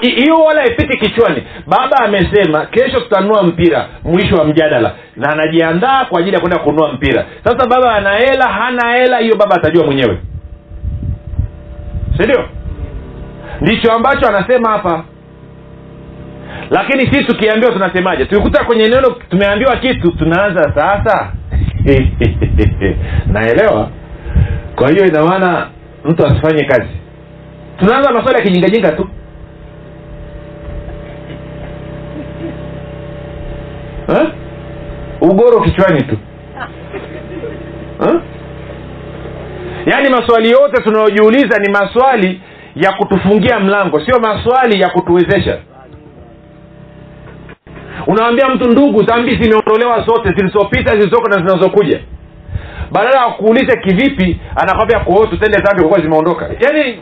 [0.00, 1.42] hiyo wala ipiti kichwani.
[1.66, 4.94] Baba amesema kesho tutanunua mpira mwisho wa mjadala.
[5.16, 7.26] Na anajiandaa kwa ajili ya kwenda kununua mpira.
[7.44, 10.18] Sasa baba ana hela hana hela hiyo baba atajua mwenyewe.
[12.16, 12.48] Sindio
[13.60, 15.04] ndicho ambacho anasema hapa.
[16.70, 18.24] Lakini sisi tukiambiwa tunasemaje?
[18.24, 21.32] Tukikuta kwenye neno tumeambiwa kitu tunaanza sasa.
[23.32, 23.90] Naelewa?
[24.76, 25.66] Kwa hiyo ina maana
[26.04, 26.88] mtu asifanye kazi.
[27.78, 29.08] Tunaanza maswali ya kijingajinga tu
[34.08, 34.28] Eh?
[35.20, 36.18] ugoro kichwani tu.
[38.08, 38.20] Eh?
[39.86, 42.40] yaani maswali yote tunayojiuliza ni maswali
[42.74, 45.58] ya kutufungia mlango sio maswali ya kutuwezesha.
[48.06, 52.00] Unawambia mtu ndugu dhambi zimeondolewa zote zilizopita zilizoko na zinazokuja.
[52.92, 56.50] Badala ya kuuliza kivipi anakwambia kwao tutende dhambi kwakuwa zimeondoka.
[56.60, 56.98] Yaani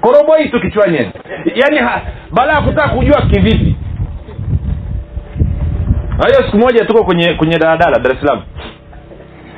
[0.00, 1.12] koroboi tu kichwani yani
[1.54, 3.76] yaani badala ya kutaka kujua kivipi
[6.16, 8.42] hiyo siku moja tuko kwenye kwenye daladala dar es salaam.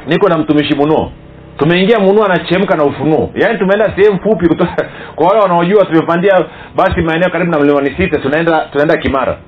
[0.07, 1.13] Niko na mtumishi munuo.
[1.59, 3.31] Tumeingia munua anachemka na ufunuo.
[3.35, 6.45] Yaani tumeenda sehemu fupi kutoka kwa wale wanaojua tumepandia
[6.77, 9.39] basi maeneo karibu na mlimani sita tunaenda tunaenda kimara.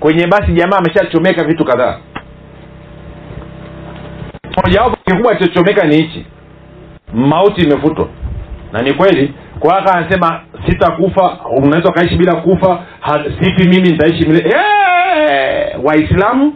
[0.00, 1.98] Kwenye basi jamaa ameshachomeka vitu kadhaa.
[4.64, 6.26] Mojawapo kikubwa alichochomeka ni hichi.
[7.14, 8.08] Mauti imefutwa.
[8.72, 11.38] Na ni kweli kwa haka anasema sitakufa.
[11.56, 12.78] Unaweza ukaishi bila kufa.
[13.40, 14.54] Sifi mimi nitaishi mile
[15.84, 16.52] waislamu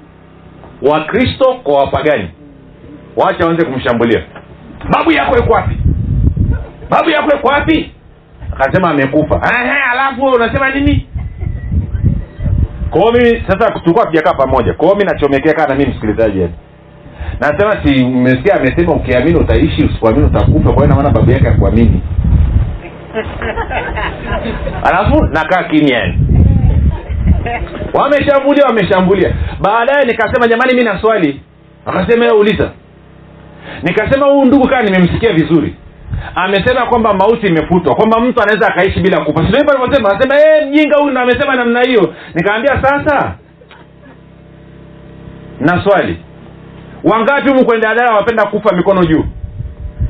[0.82, 2.30] wakristo kwa wapagani.
[3.16, 4.22] Wacha waanze kumshambulia.
[4.90, 5.76] Babu yako yuko wapi?
[6.90, 7.92] Babu yako yuko wapi?
[8.52, 9.42] Akasema amekufa.
[9.92, 11.06] Alafu unasema nini?
[12.90, 14.74] Kwao mimi sasa tulikuwa tujakaa pamoja.
[14.74, 16.48] Kwao mi nachomekea kaa na mii msikilizaji.
[17.40, 20.72] Nasema si mmesikia amesema ukiamini utaishi usipoamini utakufa.
[20.72, 22.02] Kwa hiyo namaana babu yake akuamini
[24.88, 25.98] alafu nakaa kimya.
[25.98, 26.18] Yani
[27.94, 29.34] wameshambulia wameshambulia.
[29.60, 31.40] Baadaye nikasema jamani mi na swali.
[31.86, 32.70] Akasema "Eh, uliza.
[33.82, 35.76] Nikasema huyu ndugu kaa nimemsikia vizuri.
[36.34, 39.38] Amesema kwamba mauti imefutwa kwamba mtu anaweza akaishi bila kufa.
[39.40, 42.14] Sindio hivyo anasema "Eh, mjinga huyu amesema namna hiyo.
[42.34, 43.34] Nikaambia sasa
[45.60, 46.16] na swali.
[47.04, 49.24] Wangapi humu kwenye daladala wapenda kufa mikono juu?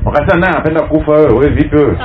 [0.05, 1.33] Wakasema naye anapenda kufa wewe.
[1.39, 1.97] We vipi wewe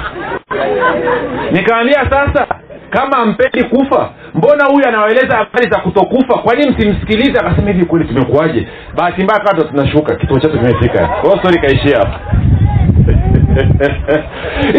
[1.52, 2.46] nikaambia sasa
[2.90, 6.38] kama ampendi kufa mbona huyu anawaeleza habari za kutokufa?
[6.38, 7.40] Kwa nini msimsikilize?
[7.40, 11.08] Akasema hivi kweli tumekuaje bahati mbaya kato tunashuka kituo chetu kimefika.
[11.08, 12.18] Kwao stori kaishia hapo.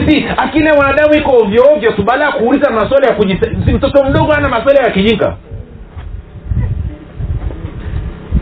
[0.08, 4.04] Si akili ya mwanadamu iko ovyoovyo ovyo tu baada ya kuuliza maswali ya kujisa mtoto
[4.04, 5.36] mdogo ana maswali ya kijinga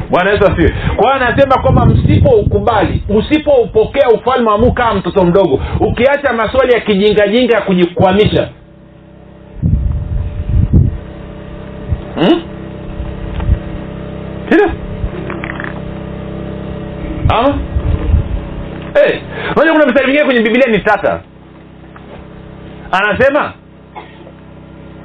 [0.10, 0.74] bwana yesu asiwe
[1.14, 7.62] anasema kwamba msipoukubali usipoupokea ufalme wa mungu kama mtoto mdogo ukiacha maswali ya kijingajinga ya
[7.64, 8.50] kujikwamisha.
[12.16, 12.42] Hmm?
[17.30, 17.58] Ama?
[18.94, 19.20] Hey,
[19.56, 21.22] unajua kuna mstari mingine kwenye bibilia ni tata.
[22.92, 23.54] Anasema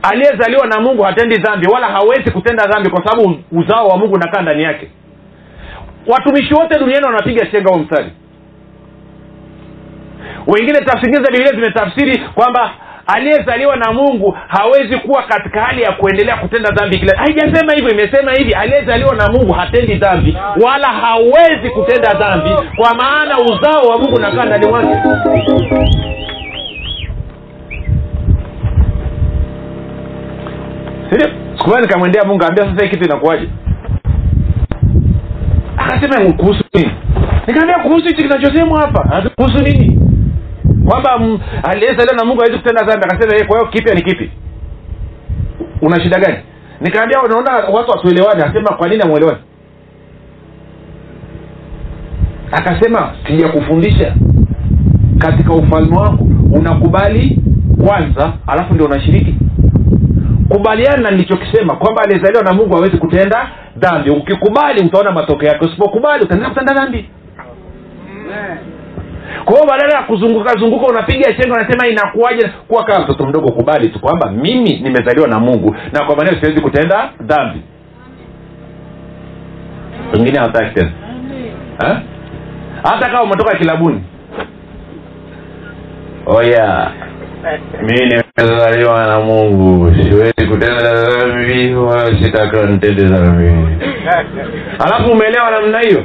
[0.03, 4.43] aliyezaliwa na mungu hatendi dhambi wala hawezi kutenda dhambi kwa sababu uzao wa mungu unakaa
[4.43, 4.89] ndani yake.
[6.07, 8.13] Watumishi wote duniani wanapiga chenga huo mstari.
[10.47, 12.71] Wengine tafsiri za bibilia zimetafsiri kwamba
[13.07, 18.33] aliyezaliwa na mungu hawezi kuwa katika hali ya kuendelea kutenda dhambi kila haijasema hivyo imesema
[18.33, 24.15] hivi aliyezaliwa na mungu hatendi dhambi wala hawezi kutenda dhambi kwa maana uzao wa mungu
[24.17, 24.89] unakaa ndani mwake
[31.13, 33.49] sindio siku moja nikamwendea mungu ambia sasa kitu inakuwaje?
[35.77, 36.91] Akasema kuhusu nini?
[37.47, 39.31] Nikaambia kuhusu hichi kinachosemwa hapa.
[39.37, 39.99] Kuhusu nini?
[40.89, 41.21] Kwamba
[41.63, 43.07] aliyezaliwa na mungu hawezi kutenda dhambi.
[43.11, 44.31] Akasema "Eh, kwa hiyo kipya ni kipi?
[45.83, 46.39] Una shida gani?
[46.81, 49.39] Nikaambia unaona watu watuelewane asema kwa nini amwelewani
[52.53, 54.15] akasema sijakufundisha
[55.19, 56.29] katika ufalme wangu.
[56.59, 57.39] Unakubali
[57.87, 59.35] kwanza alafu ndio unashiriki
[60.53, 64.11] kubaliana na nilichokisema kwamba aliyezaliwa na mungu hawezi kutenda dhambi.
[64.11, 65.65] Ukikubali utaona matokeo yake.
[65.65, 67.11] Usipokubali utaendelea kutenda dhambi.
[69.45, 72.49] Kwa hiyo badala ya kuzunguka zunguka unapiga chenga unasema inakuwaje?
[72.69, 76.61] Kuwa kama mtoto mdogo kubali tu kwamba mimi nimezaliwa na mungu na kwa maneo siwezi
[76.61, 77.63] kutenda dhambi.
[80.13, 80.91] Wengine hawataki tena.
[81.85, 81.97] Eh?
[82.83, 84.03] hata kama umetoka kilabuni.
[86.27, 86.91] Oya
[87.83, 89.95] mi nimezaliwa na mungu.
[90.03, 93.77] Siwezi kutenda dhambi wala sitaka nitende dhambi
[94.79, 96.05] alafu umeelewa namna hiyo?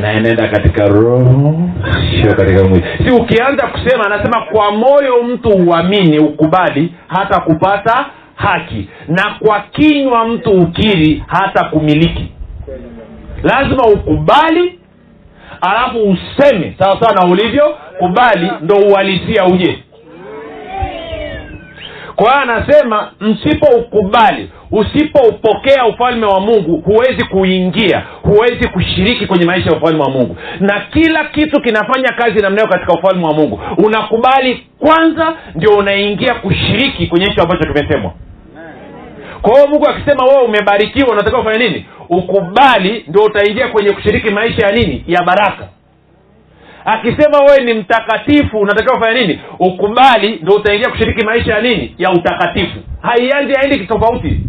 [0.00, 1.54] Naenenda katika roho
[2.22, 2.84] sio katika mwili.
[3.06, 8.88] Si ukianza kusema anasema kwa moyo mtu uamini ukubali hata kupata haki.
[9.08, 12.32] Na kwa kinywa mtu ukiri hata kumiliki.
[13.42, 14.78] Lazima ukubali
[15.62, 19.78] alafu useme sawa sawa na ulivyo kubali ndo uhalisia uje.
[22.16, 29.76] Kwa hiyo anasema msipoukubali usipoupokea ufalme wa mungu huwezi kuingia huwezi kushiriki kwenye maisha ya
[29.76, 30.36] ufalme wa mungu.
[30.60, 33.60] Na kila kitu kinafanya kazi namnayo katika ufalme wa mungu.
[33.78, 38.12] Unakubali kwanza ndio unaingia kushiriki kwenye hicho ambacho kimesemwa
[39.42, 41.86] kwa hiyo mungu akisema wewe umebarikiwa unatakiwa ufanye nini?
[42.08, 45.04] Ukubali ndio utaingia kwenye kushiriki maisha ya nini?
[45.06, 45.68] Ya baraka.
[46.84, 49.40] Akisema wewe ni mtakatifu unatakiwa ufanye nini?
[49.58, 51.94] Ukubali ndio utaingia kushiriki maisha ya nini?
[51.98, 52.78] Ya utakatifu.
[53.02, 54.40] Haianzi aendi kitofauti.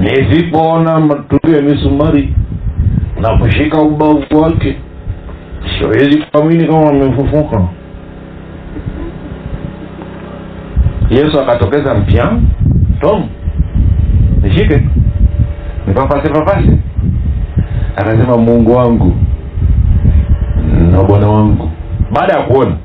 [0.00, 2.34] Nilipoona matundu ya misumari
[3.20, 4.76] na kushika ubavu wake
[5.78, 7.68] siwezi kuamini kama amefufuka
[11.10, 12.32] yesu akatokeza mpya.
[13.00, 13.28] Tom
[14.42, 14.80] nishike.
[15.86, 16.78] Nipapase papase
[17.96, 19.16] akasema mungu wangu
[20.92, 21.70] na bwana wangu.
[22.12, 22.76] Baada ya kuona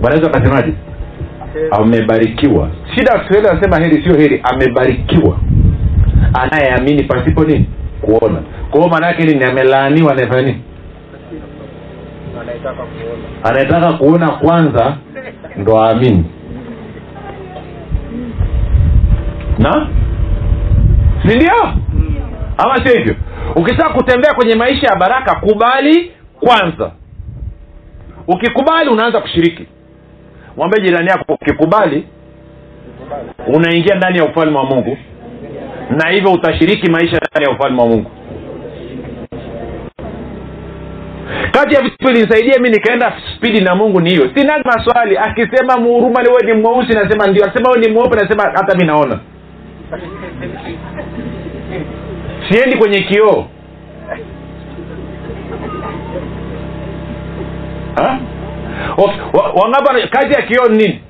[0.00, 0.72] bwana yesu akasemaje?
[1.70, 2.70] Amebarikiwa.
[2.94, 4.40] Shida kiswahili anasema heri sio heri.
[4.42, 5.38] Amebarikiwa.
[6.34, 7.66] Anayeamini pasipo nini?
[8.00, 8.38] Kuona.
[8.70, 9.44] Kwa hiyo maana yake nini?
[9.44, 10.60] Amelaaniwa anayefanya nini?
[13.44, 14.96] Anayetaka kuona kwanza
[15.56, 16.24] ndo aamini
[19.58, 19.88] na?
[21.26, 21.54] Si ndio
[22.58, 23.14] ama sio hivyo.
[23.54, 26.90] Ukitaka kutembea kwenye maisha ya baraka kubali kwanza.
[28.28, 29.66] Ukikubali unaanza kushiriki.
[30.56, 32.06] Mwambie jirani yako ukikubali
[33.54, 34.98] unaingia ndani ya ufalme wa mungu.
[35.90, 38.10] Na hivyo utashiriki maisha ndani ya ufalme wa mungu.
[41.50, 44.30] Kati ya vitu vilinisaidia mi nikaenda spidi na mungu ni hiyo.
[44.34, 45.18] Sina maswali.
[45.18, 47.44] Akisema muhuruma liwe ni mweusi nasema ndio.
[47.44, 49.18] Akisema we ni mweupe nasema hata mi naona
[52.48, 53.46] siendi kwenye kioo.
[59.62, 61.00] Wangapa kazi ya kioo ni nini?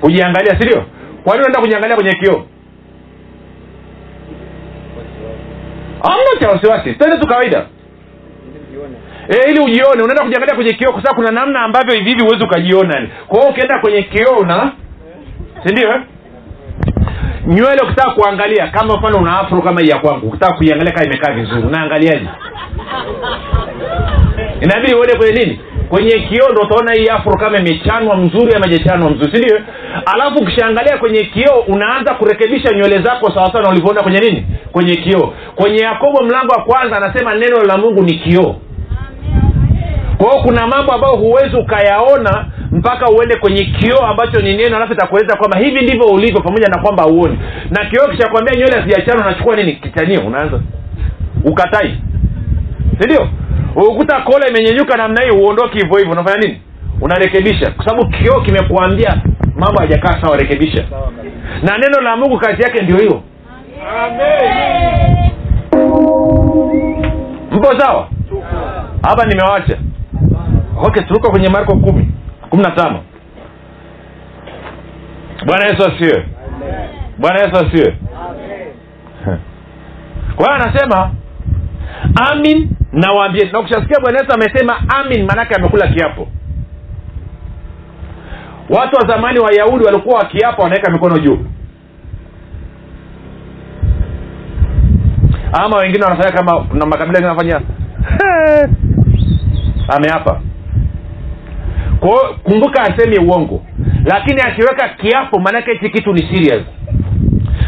[0.00, 0.84] Kujiangalia sindio
[1.24, 2.44] kwa unaenda kujiangalia kwenye kioo?
[6.02, 7.66] Amna cha wasiwasi tende tu kawaida.
[9.28, 12.44] E, ili ujione unaenda kujiangalia kwenye kioo kwa sababu kuna namna ambavyo hivi hivi huwezi
[12.44, 13.08] ukajiona.
[13.26, 14.72] Kwa hiyo ukienda kwenye kioo na
[15.66, 16.00] sindio eh?
[17.46, 21.62] Nywele ukitaka kuangalia kama mfano una afro kama ya kwangu ukitaka kuiangalia kama imekaa vizuri
[21.62, 22.28] unaangaliaje?
[24.60, 25.60] Inabidi uende kwenye nini?
[25.88, 28.66] Kwenye kioo ndo utaona hii afro kama imechanwa mzuri ama
[29.10, 29.60] mzuri si ndio?
[30.14, 34.46] Alafu ukishaangalia kwenye kioo unaanza kurekebisha nywele zako sawasawa na ulivyoona kwenye nini?
[34.72, 35.32] Kwenye kioo.
[35.54, 38.56] Kwenye yakobo mlango wa kwanza anasema neno la mungu ni kioo.
[40.18, 42.46] Kwa hiyo kuna mambo ambayo huwezi ukayaona
[42.76, 46.82] mpaka uende kwenye kioo ambacho ni neno alafu itakueleza kwamba hivi ndivyo ulivyo pamoja na
[46.82, 47.38] kwamba auoni
[47.70, 49.72] na kioo kishakwambia nywele hazijachana unachukua nini?
[49.72, 50.60] Kitanio unaanza.
[51.44, 51.98] Ukatai.
[53.00, 53.28] Sindio
[53.76, 56.12] ukuta kola imenyenyuka namna hii uondoki hivyo hivyo.
[56.12, 56.60] Unafanya nini?
[57.00, 57.70] Unarekebisha.
[57.70, 59.16] Kwa sababu kioo kimekuambia
[59.56, 60.84] mambo hajakaa sawa rekebisha.
[61.62, 63.22] Na neno la mungu kazi yake ndio hiyo.
[67.52, 68.08] Mpo sawa?
[69.02, 69.76] Hapa nimewacha.
[70.82, 72.05] Okay turuka kwenye marko kumi
[72.56, 73.02] kumi na tano
[75.46, 76.26] bwana yesu asiwe
[77.18, 77.96] bwana yesu asiwe
[80.36, 81.10] kwa hiyo anasema
[82.30, 83.50] amin nawaambie.
[83.52, 86.28] Na ukishasikia bwana yesu amesema amin maanake amekula kiapo.
[88.70, 91.38] Watu wa zamani wayahudi walikuwa wakiapa wanaweka mikono juu.
[95.52, 97.60] Ama wengine wanafanya kama na makabila mengine wanafanya
[99.96, 100.40] ameapa
[102.06, 103.62] kwa hiyo kumbuka asemi uongo.
[104.04, 106.62] Lakini akiweka kiapo maanake hichi kitu ni serious.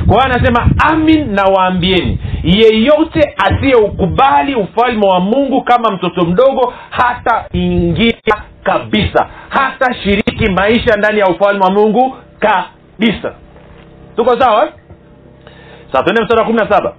[0.07, 8.43] Kwa hiyo anasema amin nawaambieni yeyote asiyeukubali ufalme wa mungu kama mtoto mdogo hata ingia
[8.62, 9.26] kabisa.
[9.49, 13.34] Hata shiriki maisha ndani ya ufalme wa mungu kabisa.
[14.16, 14.72] Tuko sawa eh?
[15.93, 16.95] sasa tuende mstari wa kumi na saba.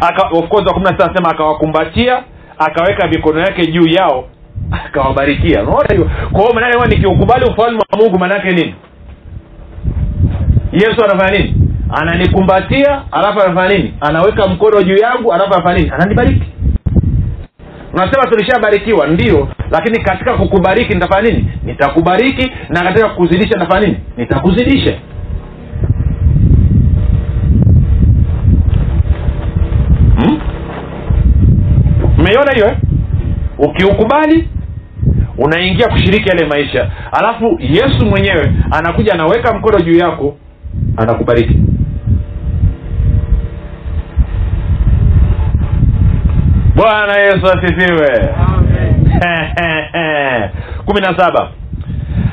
[0.00, 2.22] Aka, of course wa kumi na sita anasema akawakumbatia
[2.58, 4.24] akaweka mikono yake juu yao
[4.70, 5.62] akawabarikia.
[5.62, 5.88] Unaona
[6.86, 8.74] nikiukubali ufalme wa mungu maanaake nini?
[10.72, 11.54] Yesu anafanya nini?
[12.00, 13.94] Ananikumbatia alafu anafanya nini?
[14.00, 15.90] Anaweka mkono juu yangu alafu anafanya nini?
[15.94, 16.42] Ananibariki.
[17.92, 19.48] Unasema tulishabarikiwa ndio.
[19.70, 21.52] Lakini katika kukubariki nitafanya nini?
[21.64, 23.98] Nitakubariki na katika kuzidisha nitafanya nini?
[24.16, 24.98] Nitakuzidisha.
[30.16, 30.40] Hmm?
[32.52, 32.76] hiyo eh?
[33.58, 34.48] ukiukubali
[35.40, 36.90] unaingia kushiriki yale maisha.
[37.12, 40.36] Alafu yesu mwenyewe anakuja anaweka mkono juu yako
[40.96, 41.56] anakubariki.
[46.74, 48.34] Bwana yesu asifiwe.
[50.86, 51.50] Kumi na saba.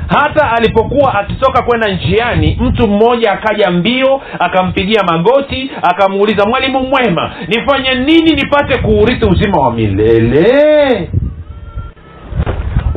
[0.07, 7.95] Hata alipokuwa akitoka kwenda njiani mtu mmoja akaja mbio akampigia magoti akamuuliza mwalimu mwema nifanye
[7.95, 11.09] nini nipate kuurithi uzima wa milele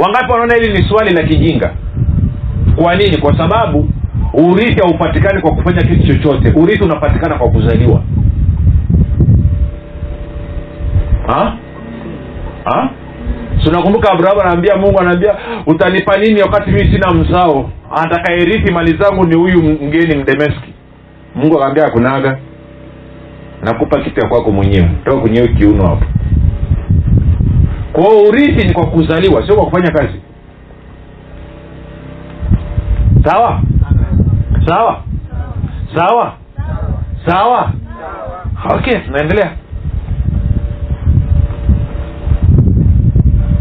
[0.05, 1.75] wangapi wanaona hili ni swali la kijinga?
[2.77, 3.17] Kwa nini?
[3.19, 3.89] Kwa sababu
[4.35, 6.53] urithi haupatikani kwa kufanya kitu chochote.
[6.57, 8.03] Urithi unapatikana kwa kuzaliwa.
[11.27, 11.57] Ha?
[12.65, 12.91] Ha?
[13.65, 13.69] Si
[14.13, 15.35] abrahamu anaambia mungu anaambia
[15.67, 17.71] utanipa nini wakati mii sina mzao?
[17.97, 20.75] Atakaerithi mali zangu ni huyu mgeni mdemeski.
[21.35, 22.39] Mungu akaambia akunaga
[23.63, 24.91] nakupa kitu ya kwako mwenyewe.
[25.05, 26.05] Toka kwenye kiuno hapo
[27.93, 30.21] kwa hiyo urithi ni kwa kuzaliwa sio kwa kufanya kazi
[33.25, 33.63] sawa
[34.67, 35.03] sawa
[35.95, 36.35] sawa
[37.27, 37.73] sawa
[38.77, 39.57] okay tunaendelea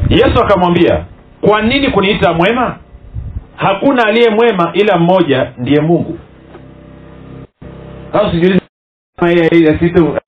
[0.09, 1.05] yesu akamwambia
[1.41, 2.77] kwa nini kuniita mwema
[3.55, 6.19] hakuna aliye mwema ila mmoja ndiye mungu
[8.13, 8.31] au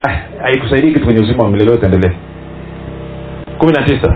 [0.03, 0.09] ah,
[0.41, 2.13] haikusaidii kitu kwenye uzima wa milele utaendelea
[3.61, 4.13] kumi na tisa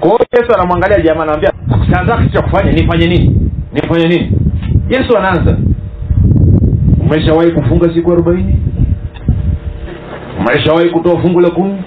[0.00, 1.52] kwa hiyo yesu anamwangalia jamaa anamwambia
[1.92, 3.50] sasa cha kufanya nifanye nini?
[3.72, 4.30] Nifanye nini?
[4.90, 5.56] Yesu anaanza.
[7.00, 8.56] Umeshawahi kufunga siku arobaini?
[10.40, 11.82] Umeshawahi kutoa fungu la kumi?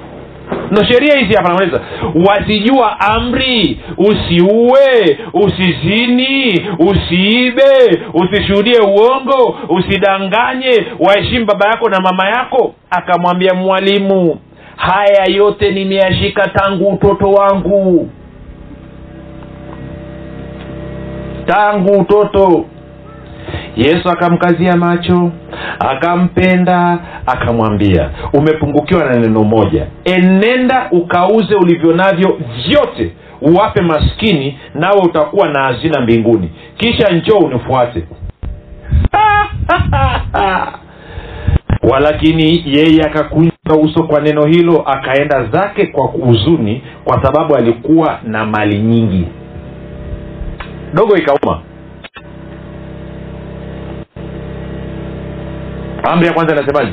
[0.72, 1.82] Ndo sheria hizi hapa namaliza.
[2.28, 12.74] Wazijua amri usiue usizini usiibe usishuhudie uongo usidanganye waheshimu baba yako na mama yako.
[12.90, 14.40] Akamwambia mwalimu
[14.78, 18.10] haya yote nimeyashika tangu utoto wangu.
[21.46, 22.66] Tangu utoto.
[23.76, 25.32] Yesu akamkazia macho
[25.80, 29.88] akampenda akamwambia umepungukiwa na neno moja.
[30.06, 33.12] Enenda ukauze ulivyo navyo vyote
[33.42, 36.52] uwape maskini nawe utakuwa na hazina mbinguni.
[36.78, 38.04] Kisha njoo unifuate.
[41.92, 43.04] Walakini yeye
[43.68, 49.28] akakunja uso kwa neno hilo akaenda zake kwa huzuni kwa sababu alikuwa na mali nyingi.
[50.94, 51.62] Dogo ikauma.
[56.04, 56.92] Amri ya kwanza inasemaje?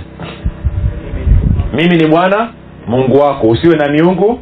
[1.75, 2.49] Mimi ni bwana
[2.87, 3.49] mungu wako.
[3.49, 4.41] Usiwe na miungu.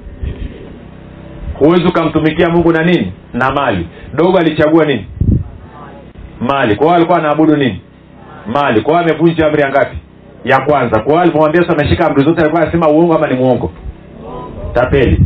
[1.58, 3.12] Huwezi ukamtumikia mungu na nini?
[3.32, 3.86] Na mali.
[4.14, 5.06] Dogo alichagua nini?
[6.40, 6.76] Mali.
[6.76, 7.80] Kwa hiyo alikuwa anaabudu nini?
[8.46, 8.80] Mali.
[8.80, 9.96] Kwa hiyo amevunja amri ya ngapi
[10.44, 11.00] ya kwanza.
[11.00, 13.70] Kwa hiyo alipomwambia yesu ameshika amri zote alikuwa anasema uongo ama ni muongo?
[14.74, 15.20] tapeli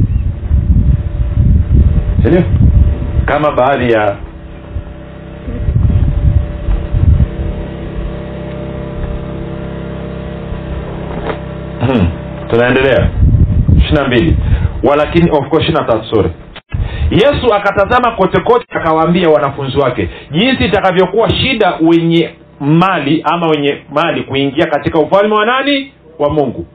[2.23, 2.43] sindio
[3.25, 4.17] kama baadhi ya
[11.81, 12.09] hmm.
[12.51, 13.11] tunaendelea.
[13.79, 14.37] Ishiri na mbili.
[14.83, 16.31] Walakini of course ishiri na tatu sorry.
[17.11, 22.31] Yesu akatazama kote kote akawaambia wanafunzi wake jinsi itakavyokuwa shida wenye
[22.61, 25.93] mali ama wenye mali kuingia katika ufalme wa nani?
[26.19, 26.67] Wa mungu.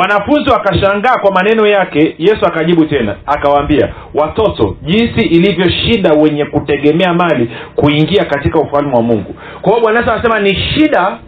[0.00, 7.14] Wanafunzi wakashangaa kwa maneno yake yesu akajibu tena akawaambia watoto jinsi ilivyo shida wenye kutegemea
[7.14, 9.34] mali kuingia katika ufalme wa mungu.
[9.62, 11.18] Kwa hiyo bwana yesu anasema ni shida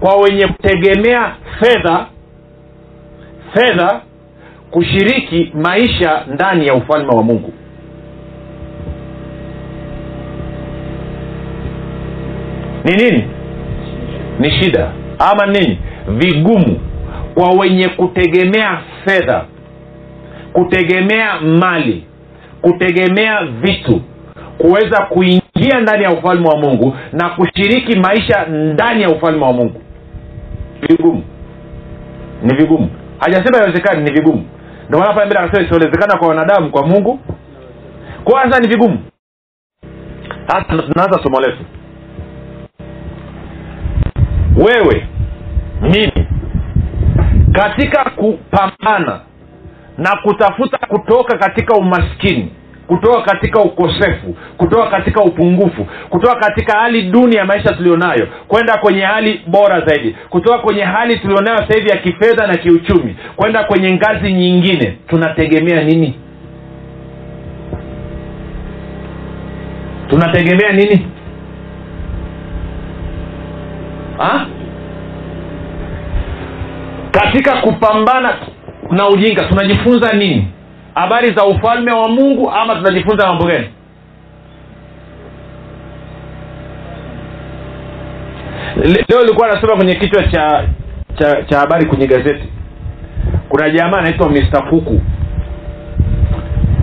[0.00, 2.06] kwa wenye kutegemea fedha
[3.54, 4.00] fedha
[4.70, 7.52] kushiriki maisha ndani ya ufalme wa mungu
[12.84, 13.24] ni nini?
[14.38, 14.92] Ni shida.
[15.18, 15.78] Ama nini?
[16.08, 16.80] Vigumu
[17.34, 19.44] kwa wenye kutegemea fedha
[20.52, 22.04] kutegemea mali
[22.62, 24.00] kutegemea vitu
[24.58, 29.80] kuweza kuingia ndani ya ufalme wa mungu na kushiriki maisha ndani ya ufalme wa mungu.
[30.88, 31.22] Vigumu.
[32.42, 32.90] Ni vigumu.
[33.18, 34.44] Hajasema iwezekani ni vigumu.
[34.88, 37.20] Ndio maana pale mbele akasema isiwezekana kwa wanadamu kwa mungu.
[38.24, 38.98] Kwa sasa ni vigumu.
[40.46, 41.64] Sasa tunaanza somo letu
[44.64, 45.06] wewe
[45.82, 46.26] mimi
[47.52, 49.20] katika kupambana
[49.98, 52.52] na kutafuta kutoka katika umaskini
[52.86, 59.00] kutoka katika ukosefu kutoka katika upungufu kutoka katika hali duni ya maisha tulionayo kwenda kwenye
[59.00, 63.92] hali bora zaidi kutoka kwenye hali tulionayo sasa hivi ya kifedha na kiuchumi kwenda kwenye
[63.92, 66.14] ngazi nyingine tunategemea nini?
[70.08, 71.06] Tunategemea nini
[74.20, 74.46] ha?
[77.10, 78.34] katika kupambana
[78.90, 80.48] na ujinga tunajifunza nini?
[80.94, 83.68] Habari za ufalme wa mungu ama tunajifunza mambo gani?
[88.84, 90.68] Leo ilikuwa nasoma kwenye kichwa cha
[91.18, 92.48] cha cha habari kwenye gazeti.
[93.48, 95.00] Kuna jamaa anaitwa mr kuku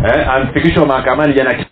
[0.06, 1.66] eh, amefikishwa mahakamani jana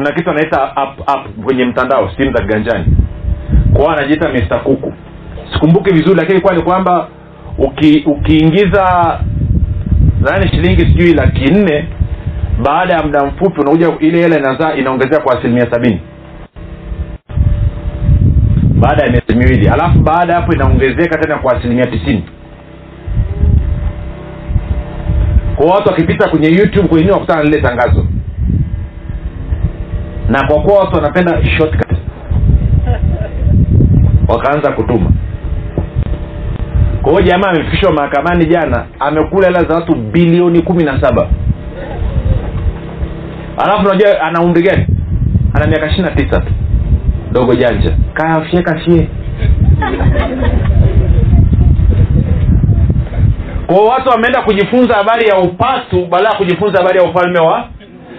[0.00, 2.84] kuna kitu anaita app, app kwenye mtandao simu za kiganjani.
[3.74, 4.92] Kwao anajiita mr kuku.
[5.52, 7.08] Sikumbuki vizuri lakini kuwa ni kwamba
[7.58, 8.84] uki, ukiingiza
[10.20, 11.88] nani shilingi sijui laki nne
[12.64, 16.00] baada ya muda mfupi unakuja ile hela inazaa inaongezea kwa asilimia sabini.
[18.80, 19.68] Baada ya miezi miwili.
[19.68, 22.24] Alafu baada ya hapo inaongezeka tena kwa asilimia tisini.
[25.56, 28.06] Kwa watu wakipita kwenye youtube kwenye wakutana lile tangazo
[30.30, 31.98] na kwa kuwa watu wanapenda shortcut
[34.28, 35.10] wakaanza kutuma.
[37.02, 41.28] Kwa hiyo jamaa amefikishwa mahakamani jana amekula hela za watu bilioni kumi na saba.
[43.64, 44.86] Alafu unajua ana umri gani?
[45.54, 46.52] Ana miaka ishiri na tisa tu.
[47.32, 47.96] Dogo janja.
[48.14, 49.08] Kafye kafye
[53.66, 57.68] kwao watu wameenda kujifunza habari ya upatu badala ya kujifunza habari ya ufalme wa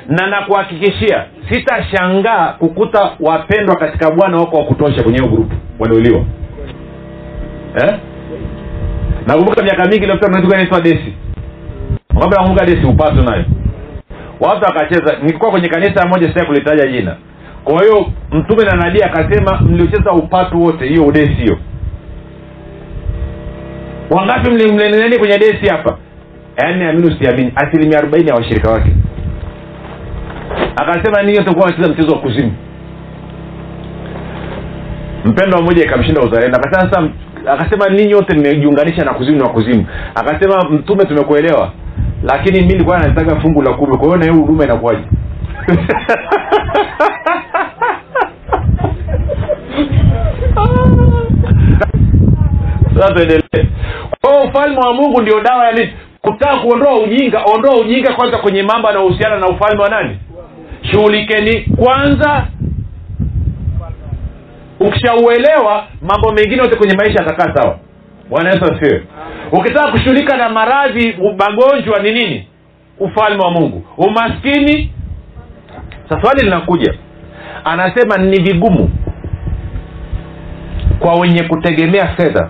[0.07, 6.21] na nakuhakikishia sitashangaa kukuta wapendwa katika bwana wako wa kutosha kwenye hiyo grupu waliuliwa
[7.75, 7.95] eh?
[9.27, 11.13] nakumbuka miaka mingi iliyopita desi.
[12.15, 13.45] Ngombe nakumbuka desi upatu nayo.
[14.39, 15.17] Watu wakacheza.
[15.21, 17.15] Nilikuwa kwenye kanisa moja sitaki kulitaja jina.
[17.63, 21.57] Kwa hiyo mtume na nabii akasema mliocheza upatu wote hiyo udesi hiyo.
[24.09, 25.97] Wangapi mlineni kwenye desi hapa?
[26.57, 28.89] Yaani amini usiamini asilimia arobaini ya washirika wake
[30.75, 32.51] akasema ninyi wote kuwa mchezo wa kuzimu.
[35.25, 36.57] Mpendo mmoja ikamshinda uzalendo.
[36.57, 37.09] Akasema sasa
[37.53, 39.85] akasema ninyi wote mmejiunganisha na kuzimu na kuzimu.
[40.15, 41.71] Akasema mtume tumekuelewa
[42.23, 45.01] lakini mi nilikuwa nataka fungu la kumi kwa hiyo na hiyo huduma inakuwaje?
[52.95, 53.41] Sasa tuendelee.
[54.21, 55.93] Kwao ufalme wa mungu ndio dawa ya nini?
[56.21, 60.19] Kutaka kuondoa ujinga ondoa ujinga kwanza kwenye mambo yanayohusiana na ufalme wa nani
[60.81, 62.47] shughulikeni kwanza.
[64.79, 67.79] Ukishauelewa mambo mengine yote kwenye maisha yatakaa sawa.
[68.29, 69.03] Bwana yesu asifiwe.
[69.51, 72.47] Ukitaka kushughulika na maradhi magonjwa ni nini?
[72.99, 73.83] Ufalme wa mungu.
[73.97, 74.93] Umaskini.
[76.09, 76.93] Sa swali linakuja.
[77.63, 78.89] Anasema ni vigumu
[80.99, 82.49] kwa wenye kutegemea fedha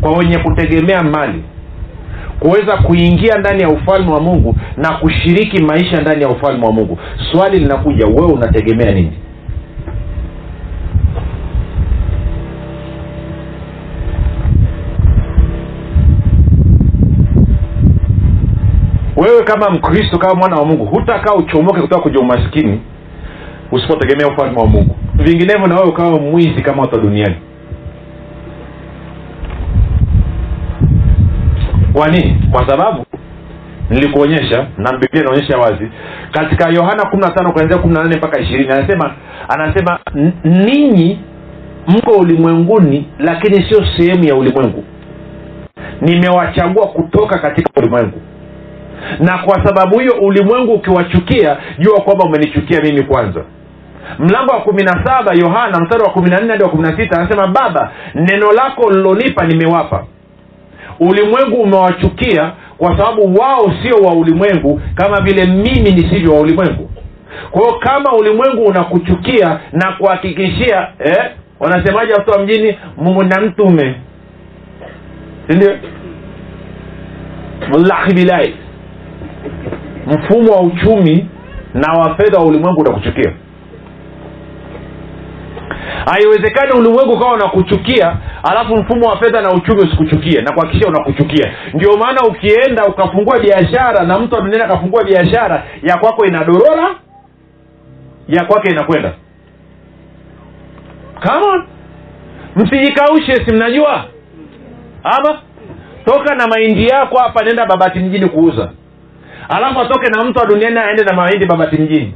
[0.00, 1.44] kwa wenye kutegemea mali
[2.44, 6.98] kuweza kuingia ndani ya ufalme wa mungu na kushiriki maisha ndani ya ufalme wa mungu.
[7.32, 9.12] Swali linakuja wewe unategemea nini?
[19.16, 22.80] Wewe kama mkristo kama mwana wa mungu hutakaa uchomoke kutoka kwenye umaskini
[23.72, 24.96] usipotegemea ufalme wa mungu.
[25.14, 27.36] Vinginevyo na wewe ukawa mwizi kama watu wa duniani
[31.94, 32.48] kwa nini?
[32.52, 33.04] Kwa sababu
[33.90, 35.88] nilikuonyesha na biblia inaonyesha wazi
[36.32, 39.14] katika yohana kumi na tano kuanzia kumi na nane mpaka ishirini anasema
[39.48, 39.98] anasema
[40.44, 41.18] ninyi
[41.88, 44.84] mko ulimwenguni lakini sio sehemu ya ulimwengu.
[46.00, 48.20] Nimewachagua kutoka katika ulimwengu.
[49.18, 53.44] Na kwa sababu hiyo ulimwengu ukiwachukia jua kwamba umenichukia mimi kwanza.
[54.18, 56.96] Mlango wa kumi na saba yohana mstari wa kumi na nne hadi wa kumi na
[56.96, 60.04] sita anasema baba neno lako lilonipa nimewapa
[61.00, 66.90] ulimwengu umewachukia kwa sababu wao sio wa ulimwengu kama vile mimi nisivyo wa ulimwengu.
[67.50, 71.30] Kwa kama ulimwengu unakuchukia na kuhakikishia eh,
[71.60, 72.78] wanasemaje mjini?
[72.98, 73.94] Mnamtume mtume.
[75.48, 75.78] Sindio
[77.72, 78.14] wallahi
[80.06, 81.26] mfumo wa uchumi
[81.74, 83.32] na wa fedha wa ulimwengu unakuchukia
[86.10, 88.16] haiwezekani ulimwengu ukawa unakuchukia
[88.50, 91.52] alafu mfumo wa fedha na uchumi usikuchukie na kuhakikisha unakuchukia.
[91.74, 96.94] Ndio maana ukienda ukafungua biashara na mtu amenena akafungua biashara ya kwako inadorora
[98.28, 99.12] ya kwake inakwenda.
[101.20, 101.66] Kama
[102.56, 104.04] msijikaushe si mnajua?
[105.02, 105.38] Ama?
[106.04, 108.70] Toka na mahindi yako hapa nenda babati mjini kuuza.
[109.48, 112.14] Alafu atoke na mtu wa duniani aende na mahindi babati mjini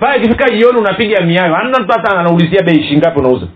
[0.00, 1.56] pale ikifika jioni unapiga miayo.
[1.56, 3.46] Amna mtu hata anaulizia bei shingapi unauza.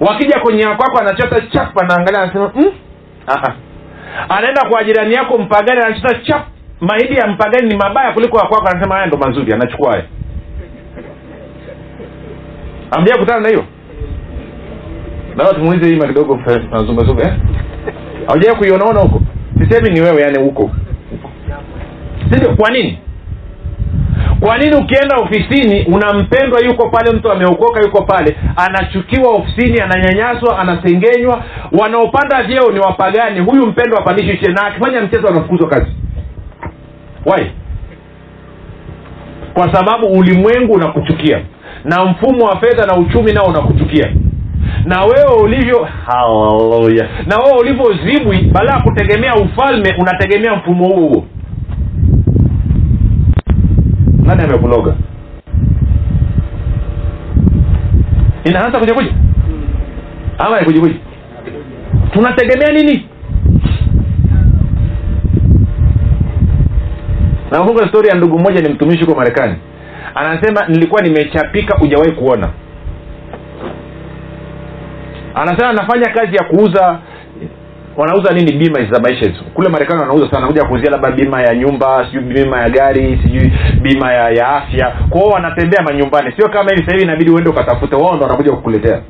[0.00, 2.72] Wakija kwenye kwako anachota chap anaangalia anasema mm?
[4.28, 6.46] Anaenda kwa jirani yako mpagani anachota chap
[6.80, 10.04] mahidi ya mpagani ni mabaya kuliko ya anasema haya ndo mazuri anachukua haya.
[12.90, 13.64] Ambia kutana na hiyo.
[15.36, 17.34] Nawa tumuulize ima kidogo nazungazunga eh?
[18.28, 19.20] aujaa kuionaona huko?
[19.58, 20.70] Sisemi ni wewe yani huko.
[22.30, 22.98] Sindio kwa nini
[24.44, 31.44] kwa nini ukienda ofisini unampendwa yuko pale mtu ameokoka yuko pale anachukiwa ofisini ananyanyaswa anasengenywa
[31.80, 35.90] wanaopanda vyeo ni wapagani huyu mpendwa apandishwi na akifanya mchezo anafukuzwa kazi.
[37.26, 37.40] Wa
[39.54, 41.40] kwa sababu ulimwengu unakuchukia
[41.84, 44.12] na mfumo wa fedha na uchumi nao unakuchukia.
[44.84, 51.24] Na wewe ulivyo haleluya na wewe ulivyozibwi baada ya kutegemea ufalme unategemea mfumo huo huo
[54.24, 54.94] nani amekuloga
[58.44, 59.12] inaanza kuja kuja?
[60.38, 60.80] Ama kuja
[62.12, 63.06] tunategemea nini?
[67.50, 69.54] Nakumbuka stori ya ndugu mmoja ni mtumishi huko marekani.
[70.14, 72.48] Anasema nilikuwa nimechapika hujawahi kuona.
[75.34, 76.98] Anasema anafanya kazi ya kuuza
[77.96, 81.54] wanauza nini bima za maisha hizo kule marekani wanauza sana kuja kuuzia labda bima ya
[81.54, 84.92] nyumba sijui bima ya gari sijui bima ya, ya afya.
[85.10, 86.32] Kwao wanatembea manyumbani.
[86.36, 89.00] Sio kama hivi hivi inabidi uende ukatafute wao ndo wanakuja kukuletea.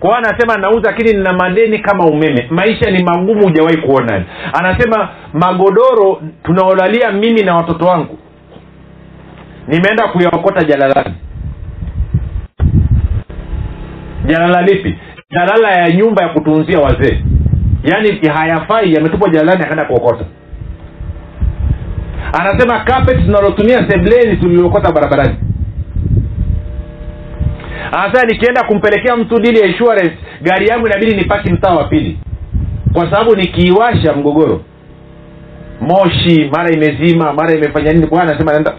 [0.00, 2.46] Kwao anasema nauza lakini nina madeni kama umeme.
[2.50, 4.24] Maisha ni magumu hujawahi kuona.
[4.52, 8.18] Anasema magodoro tunaolalia mimi na watoto wangu.
[9.68, 11.14] Nimeenda kuyaokota jalalani.
[14.26, 14.98] Jalala lipi?
[15.30, 17.22] Jalala ya nyumba ya kutunzia wazee
[17.84, 20.24] yaani hayafai yametupwa jalani akaenda kuokota.
[22.40, 25.36] Anasema carpet tunalotumia sebleni tuliokota barabarani.
[27.92, 30.12] Anasema nikienda kumpelekea mtu dili ya insurance
[30.42, 32.18] gari yangu inabidi nipaki mtaa wa pili.
[32.92, 34.60] Kwa sababu nikiiwasha mgogoro
[35.80, 38.74] moshi mara imezima mara imefanya nini kwa anasema naenda.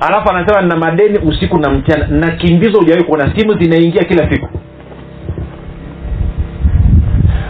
[0.00, 4.48] Alafu anasema nina madeni usiku na mchana nakimbizwa hujawahi kuona simu zinaingia kila siku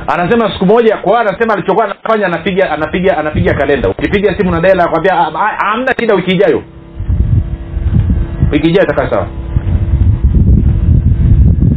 [0.07, 3.89] anasema siku moja kwa anasema alichokuwa anafanya anapiga anapiga anapiga kalenda.
[3.89, 5.15] Ukipiga simu na dela akwambia
[5.59, 6.63] hamna shida wiki ijayo.
[8.53, 9.27] Wiki ijayo itakaa sawa.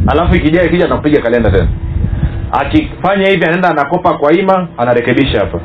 [0.06, 1.68] Alafu ikijaa ikija nakupiga kalenda tena.
[2.52, 5.60] Akifanya hivi anaenda anakopa kwa ima anarekebisha hapa.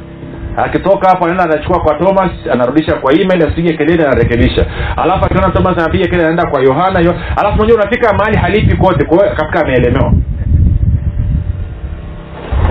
[0.57, 4.65] Akitoka hapo anaenda anachukua kwa thomas anarudisha kwa ima ili asipige kelele anarekebisha.
[4.97, 6.99] Alafu akiona thomas anapiga kelele anaenda kwa yohana
[7.35, 10.13] alafu mwenyewe unafika mahali halipi kote kwa hiyo katika ameelemewa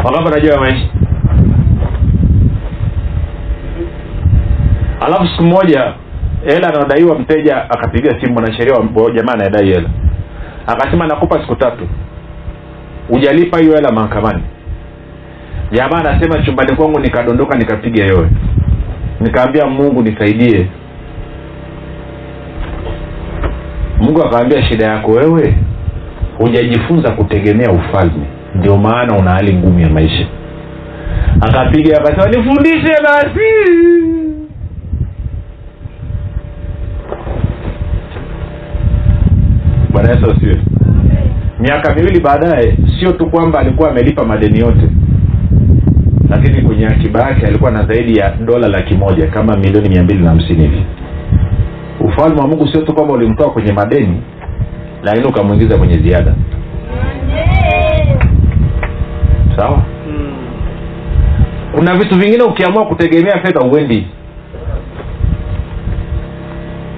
[0.05, 0.89] wangapi wanajua maisha.
[5.01, 5.93] Alafu siku moja
[6.47, 9.89] hela anadaiwa mteja akapiga simu mwanasheria wa jamaa anayedai hela.
[10.67, 11.89] Akasema nakupa siku tatu.
[13.09, 14.43] Hujalipa hiyo hela mahakamani.
[15.73, 18.29] Jamaa anasema chumbani kwangu nikadondoka nikapiga yowe.
[19.21, 20.67] Nikaambia mungu nisaidie.
[24.01, 25.55] Mungu akaambia shida yako wewe
[26.39, 30.27] hujajifunza kutegemea ufalme ndio maana una hali ngumu ya maisha.
[31.41, 33.41] Akapiga akasema nifundishe basi.
[39.93, 40.57] Bwana yesu asiwe
[41.61, 44.89] miaka miwili baadaye sio tu kwamba alikuwa amelipa madeni yote
[46.31, 50.23] lakini kwenye akiba yake alikuwa na zaidi ya dola laki moja kama milioni mia mbili
[50.23, 50.83] na hamsini hivi.
[52.01, 54.23] Ufalme wa mungu sio tu kwamba ulimtoa kwenye madeni
[55.03, 56.35] lakini ukamwingiza kwenye ziada
[59.57, 59.83] sawa?
[61.75, 64.07] Kuna vitu vingine ukiamua kutegemea fedha uendi.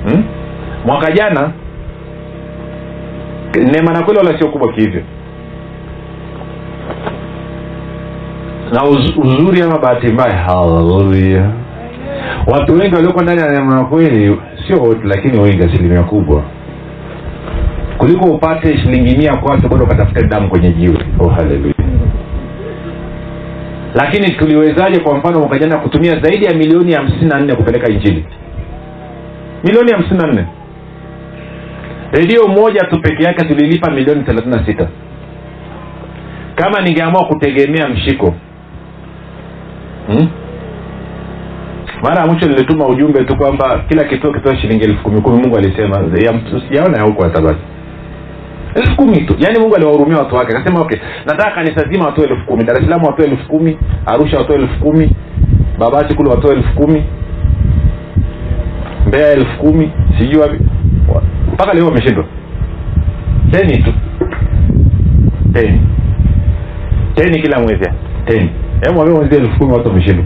[0.09, 0.25] Hmm?
[0.87, 1.51] mwaka jana
[3.73, 5.03] neema na kweli wala sio kubwa kihivyo
[8.73, 10.37] na uz, uzuri ama bahati mbaya?
[10.39, 11.51] Haleluya
[12.47, 14.37] watu wengi walioko ndani ya neema na kweli
[14.67, 16.43] sio wote lakini wengi asilimia kubwa.
[17.99, 20.99] Kuliko upate shilingi mia kwake bado ukatafute damu kwenye jiwe.
[21.21, 21.76] Oh, haleluya
[23.97, 28.25] lakini tuliwezaje kwa mfano mwaka jana kutumia zaidi ya milioni hamsini na nne kupeleka injili?
[29.65, 30.47] Milioni hamsini na nne.
[32.13, 34.89] Redio moja tu peke yake tulilipa milioni thelathini na sita.
[36.55, 38.35] Kama ningeamua kutegemea mshiko
[40.07, 40.29] hmm?
[42.03, 45.21] mara ya mwisho nilituma ujumbe tu kwamba kila kituo kitoa shilingi elfu kumi.
[45.21, 45.97] Kumi mungu alisema
[46.71, 47.61] yaona ya huko atabaki
[48.77, 49.37] elfu kumi tu.
[49.39, 50.57] Yaani mungu aliwahurumia watu wake.
[50.57, 52.65] Akasema okay nataka kanisa zima watoe elfu kumi.
[52.65, 53.79] Dar es watoe elfu kumi.
[54.07, 55.11] Arusha watoe elfu kumi.
[55.79, 57.05] Babati kule watoe elfu kumi.
[59.07, 59.93] Mbea elfu kumi.
[60.19, 60.59] Sijui wapi.
[61.15, 61.23] Wa-
[61.53, 62.25] mpaka leo wameshindwa.
[63.51, 63.93] Teni tu.
[65.53, 65.81] Teni.
[67.15, 67.91] Teni kila mwezi
[68.25, 68.51] teni.
[68.95, 70.25] Mwezi elfu kumi watu wameshindwa.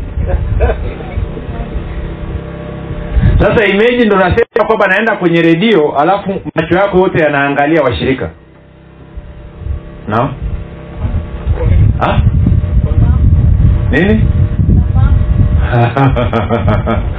[3.39, 8.31] Sasa imeji ndo nasema kwamba naenda kwenye redio alafu macho yako yote yanaangalia washirika
[10.09, 10.35] naam
[13.91, 14.25] nini?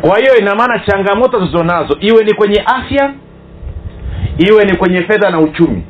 [0.00, 3.12] Kwa hiyo ina maana changamoto tulizonazo iwe ni kwenye afya
[4.38, 5.82] iwe ni kwenye fedha na uchumi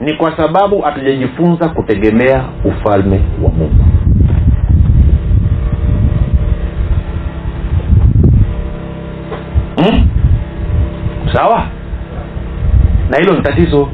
[0.00, 3.84] ni kwa sababu hatujajifunza kutegemea ufalme wa mungu.
[9.76, 10.08] Hmm?
[11.32, 11.66] sawa?
[13.10, 13.88] Na hilo ni tatizo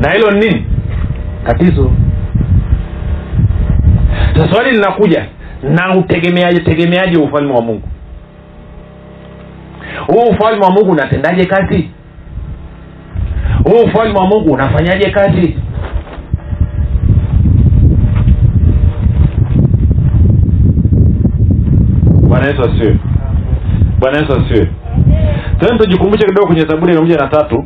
[0.00, 0.66] na hilo ni nini?
[1.46, 1.92] Tatizo.
[4.36, 5.26] Sasa swali linakuja
[5.62, 7.88] na utegemeaje tegemeaje ufalme wa mungu?
[10.06, 11.90] Huu ufalme wa mungu unatendaje kazi?
[13.64, 15.56] Huu ufalme wa mungu unafanyaje kazi?
[22.28, 22.98] Bwana yesu asiwe
[23.98, 24.70] bwana yesu asiwe
[25.60, 27.64] tena tujikumbushe kidogo kwenye zaburi moja na tatu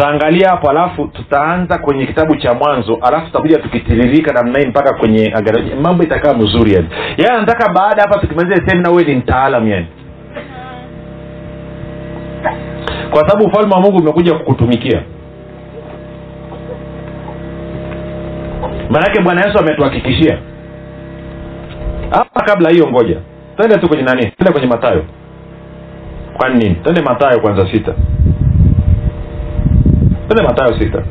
[0.00, 5.34] tutaangalia hapo alafu tutaanza kwenye kitabu cha mwanzo alafu tutakuja tukitiririka namna hii mpaka kwenye
[5.82, 6.88] mambo itakaa mzuri yani.
[7.16, 9.86] Yaani nataka baada hapa tukimaliza semina uwe ni mtaalam yani.
[13.10, 15.02] Kwa sababu ufalme wa mungu umekuja kukutumikia.
[18.90, 20.38] Maanake bwana yesu ametuhakikishia.
[22.10, 23.16] Hapa kabla hiyo ngoja.
[23.56, 24.26] Twende tu kwenye nani?
[24.26, 25.04] Twende kwenye matayo
[26.36, 26.74] kwani nini?
[26.74, 27.94] Twende matayo kwanza sita
[30.30, 31.02] twende matayo sita.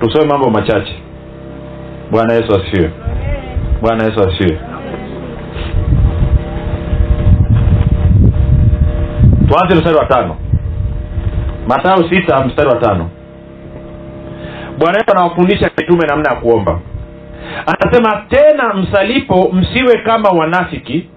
[0.00, 0.94] Tusome mambo machache.
[2.10, 2.90] Bwana yesu asifiwe.
[3.82, 4.58] Bwana yesu asifiwe.
[9.48, 10.36] Tuanze mstari wa tano.
[11.68, 13.10] Matayo sita mstari wa tano.
[14.78, 16.80] Bwana yesu anawafundisha mitume namna ya kuomba.
[17.66, 21.08] Anasema tena msalipo msiwe kama wanafiki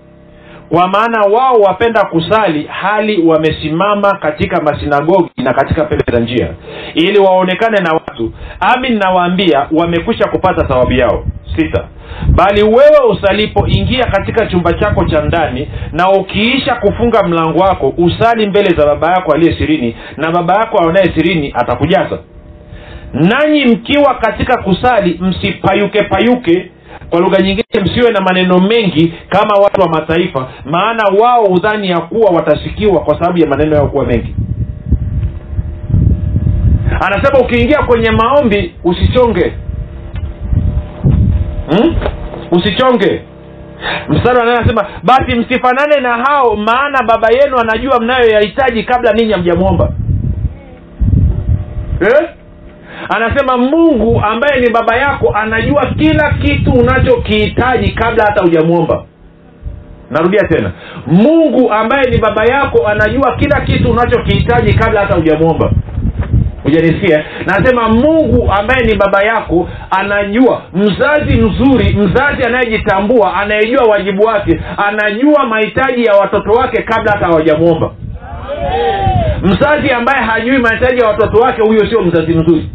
[0.70, 6.50] kwa maana wao wapenda kusali hali wamesimama katika masinagogi na katika pembe za njia.
[6.96, 11.26] Ili waonekane na watu amin nawaambia wamekwisha kupata thawabu yao.
[11.58, 11.88] Sita.
[12.28, 18.48] Bali wewe usalipo ingia katika chumba chako cha ndani na ukiisha kufunga mlango wako usali
[18.48, 22.20] mbele za baba yako aliye sirini na baba yako aonaye sirini atakujaza.
[23.14, 26.72] Nanyi mkiwa katika kusali msipayuke payuke
[27.10, 32.00] kwa lugha nyingine msiwe na maneno mengi kama watu wa mataifa maana wao hudhani ya
[32.00, 34.36] kuwa watasikiwa kwa sababu ya maneno yao kuwa mengi
[37.06, 39.54] anasema ukiingia kwenye maombi usichonge
[41.70, 41.96] hmm?
[42.52, 43.22] usichonge
[44.10, 49.32] mstari wa nane anasema basi msifanane na hao maana baba yenu anajua mnayoyahitaji kabla ninyi
[49.34, 49.94] hamjamwomba
[52.02, 52.30] eh?
[53.10, 59.04] Anasema mungu ambaye ni baba yako anajua kila kitu unachokihitaji kabla hata hujamwomba
[60.12, 60.72] narudia tena.
[61.08, 65.72] Mungu ambaye ni baba yako anajua kila kitu unachokihitaji kabla hata hujamwomba
[66.64, 67.24] hujanisikia?
[67.46, 70.62] Nasema mungu ambaye ni baba yako anajua.
[70.74, 77.92] Mzazi mzuri mzazi anayejitambua anayejua wajibu wake anajua mahitaji ya watoto wake kabla hata hawajamwomba
[79.44, 82.70] mzazi ambaye hajui mahitaji ya watoto wake huyo sio mzazi mzuri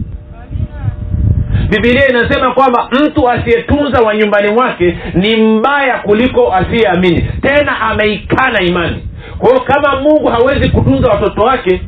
[1.70, 7.20] bibilia inasema kwamba mtu asiyetunza wa nyumbani mwake ni mbaya kuliko asiyeamini.
[7.42, 9.06] Tena ameikana imani.
[9.38, 11.80] Kwa hiyo kama mungu hawezi kutunza watoto wake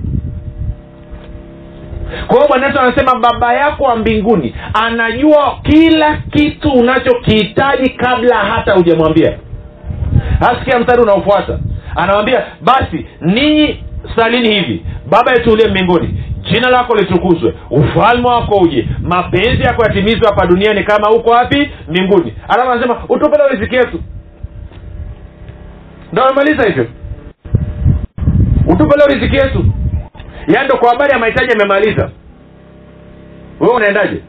[2.26, 4.54] kwa hiyo bwana yesu anasema baba yako wa mbinguni
[4.84, 9.38] anajua kila kitu unachokihitaji kabla hata hujamwambia.
[10.40, 11.58] Hasikia mstari unaofuata.
[11.96, 13.84] Anawambia basi ninyi
[14.16, 17.54] salini hivi baba yetu uliye mbinguni jina lako litukuzwe.
[17.70, 18.88] Ufalme wako uje.
[19.02, 21.70] Mapenzi yako yatimizwe hapa duniani kama huko wapi?
[21.88, 22.34] Mbinguni.
[22.48, 24.00] Alafu anasema utupe leo riziki yetu.
[26.12, 26.86] Ndo amemaliza hivyo.
[28.66, 29.64] Utupe leo riziki yetu.
[30.48, 32.10] Yaani ndo kwa habari ya mahitaji amemaliza
[33.60, 34.22] wewe unaendaje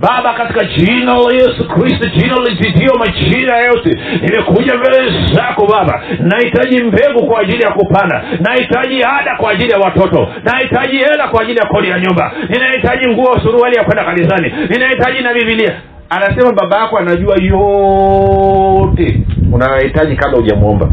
[0.00, 3.90] baba katika jina la yesu kristo jina lizidio majina yote
[4.22, 6.02] nimekuja mbele zako baba.
[6.20, 8.24] Nahitaji mbegu kwa ajili ya kupanda.
[8.40, 10.28] Nahitaji ada kwa ajili ya watoto.
[10.44, 12.32] Nahitaji hela kwa ajili ya kodi ya nyumba.
[12.48, 14.52] Ninahitaji nguo suruali ya kwenda kanisani.
[14.70, 15.80] Ninahitaji na bibilia
[16.10, 19.20] anasema baba yako anajua yote.
[19.52, 20.88] Unayohitaji kabla hujamwomba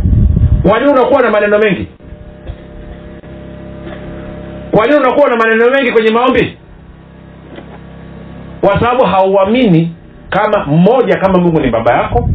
[0.70, 1.88] kwa nini unakuwa na maneno mengi?
[4.72, 6.58] Kwa nini unakuwa na maneno mengi kwenye maombi
[8.62, 9.92] kwa sababu hauamini
[10.30, 12.30] kama mmoja kama mungu ni baba yako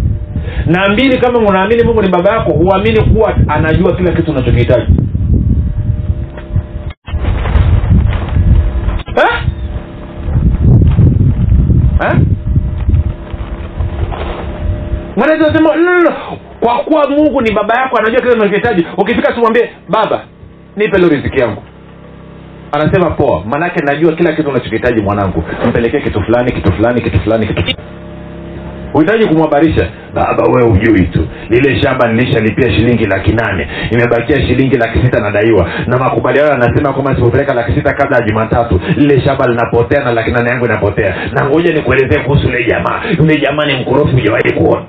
[0.67, 4.93] na mbili kama unaamini mungu ni baba yako huamini kuwa anajua kila kitu unachokihitaji.
[12.03, 12.17] Eh?
[16.61, 20.21] Kwa kuwa mungu ni baba yako anajua kile unachokihitaji ukifika tumwambie baba
[20.77, 21.63] nipe leo riziki yangu
[22.73, 25.45] anasema poa maanake najua kila kitu unachokihitaji mwanangu.
[25.69, 27.63] Mpelekee kitu fulani kitu fulani kitu fulani kitu
[28.93, 31.29] huhitaji kumhabarisha baba wewe ujui tu.
[31.51, 33.69] Lile shamba nilishalipia shilingi laki nane.
[33.91, 35.71] Imebakia shilingi laki sita nadaiwa.
[35.87, 40.31] Na makubaliano anasema kwamba sipopeleka laki sita kabla ya jumatatu lile shamba linapotea na laki
[40.31, 41.15] nane yangu inapotea.
[41.33, 43.03] Na ngoja nikuelezee kuhusu yule jamaa.
[43.19, 44.85] Yule jamaa ni mkorofi hujawahi kuona.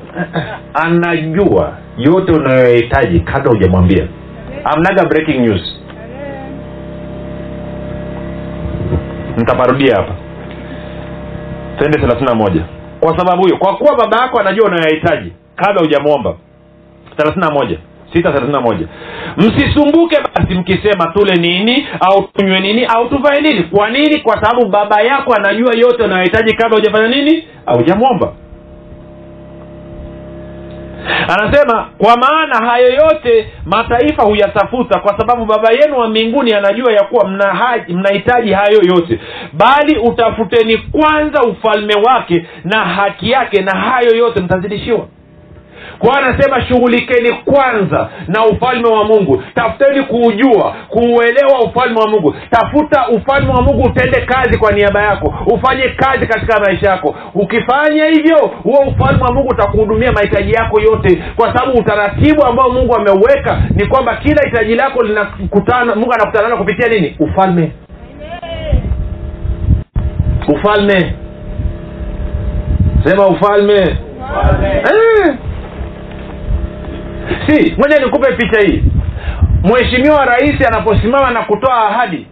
[0.74, 4.08] Anajua yote unayohitaji kabla hujamwambia.
[4.64, 5.62] Amnaga breaking news
[9.38, 10.14] nitaparudia hapa.
[11.78, 12.62] Twende thelathini na moja.
[13.00, 16.34] Kwa sababu hiyo kwa kuwa baba yako anajua unayohitaji kabla hujamwomba
[17.18, 17.78] thelathini na moja.
[18.14, 18.88] Sita thelathini na moja.
[19.38, 23.64] Msisumbuke basi mkisema tule nini au tunywe nini au tuvae nini.
[23.64, 24.20] Kwa nini?
[24.22, 27.48] Kwa sababu baba yako anajua yote unayohitaji kabla hujafanya nini?
[27.66, 28.34] Hujamwomba
[31.28, 37.04] anasema kwa maana hayo yote mataifa huyatafuta kwa sababu baba yenu wa mbinguni anajua ya
[37.04, 37.30] kuwa
[37.89, 39.20] mnahitaji mna hayo yote.
[39.54, 45.08] Bali utafuteni kwanza ufalme wake na haki yake na hayo yote mtazidishiwa
[46.06, 49.43] kwa anasema shughulikeni kwanza na ufalme wa mungu.
[49.56, 52.36] Tafuteni kuujua kuuelewa ufalme wa mungu.
[52.49, 55.34] Tafuta ufalme wa mungu utende kazi kwa niaba yako.
[55.45, 57.16] Ufanye kazi katika maisha yako.
[57.34, 61.24] Ukifanya hivyo huo ufalme wa mungu utakuhudumia mahitaji yako yote.
[61.36, 66.58] Kwa sababu utaratibu ambao mungu ameuweka ni kwamba kila hitaji lako linakutana mungu anakutana nalo
[66.58, 67.16] kupitia nini?
[67.20, 67.72] Ufalme.
[70.47, 71.14] Ufalme.
[73.04, 73.97] Sema ufalme.
[74.93, 75.36] Eh.
[77.48, 78.84] Si moja nikupe picha hii.
[79.64, 82.28] Mheshimiwa rais anaposimama na kutoa ahadi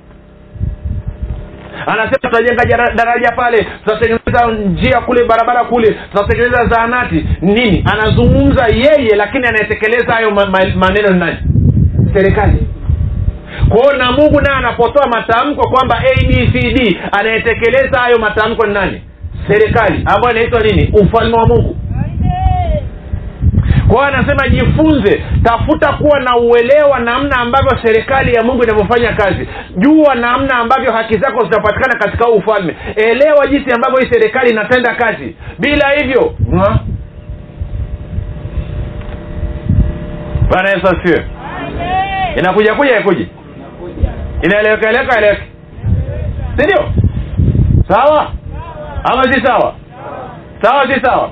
[1.87, 2.65] anasema tutajenga
[2.95, 7.25] daraja pale tutatengeneza njia kule barabara kule tutatengeneza zahanati.
[7.41, 7.85] Nini?
[7.93, 11.37] Anazungumza yeye lakini anayetekeleza hayo ma- ma- maneno ni nani?
[12.13, 12.67] Serikali.
[13.69, 19.01] Kwao na mungu naye anapotoa matamko kwamba abcd anayetekeleza hayo matamko ni nani?
[19.47, 20.89] Serikali ambayo inaitwa nini?
[20.93, 21.75] Ufalme wa mungu
[23.91, 29.47] kwa hiyo anasema jifunze tafuta kuwa na uelewa namna ambavyo serikali ya mungu inavyofanya kazi.
[29.77, 32.75] Jua namna ambavyo haki zako zitapatikana katika huu ufalme.
[32.95, 35.35] Elewa jinsi ambavyo hii serikali inatenda kazi.
[35.59, 36.33] Bila hivyo
[40.49, 41.25] bwana yesu asiwe
[42.39, 43.27] inakuja kuja ikuji
[44.41, 45.43] inaeleweka eleweka eleweke
[46.57, 46.89] sindio
[47.87, 48.31] sawa?
[49.03, 49.75] Ama si sawa?
[50.61, 50.87] Sawa.
[50.93, 51.31] Si sawa.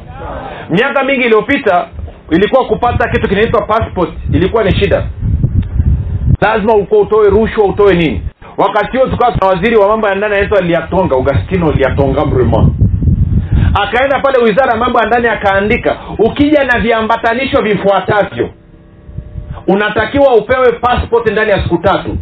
[0.69, 1.87] Miaka mingi iliyopita
[2.31, 4.09] ilikuwa kupata kitu kinaitwa passport.
[4.33, 5.07] Ilikuwa ni shida.
[6.41, 8.21] Lazima uko utoe rushwa utoe nini?
[8.57, 12.69] Wakati huo tukawa tuna waziri wa mambo ya ndani anaitwa liatonga augastino liatonga mrema
[13.81, 18.49] akaenda pale wizara ya mambo ya ndani akaandika ukija na viambatanisho vifuatavyo
[19.67, 22.17] unatakiwa upewe passport ndani ya siku tatu.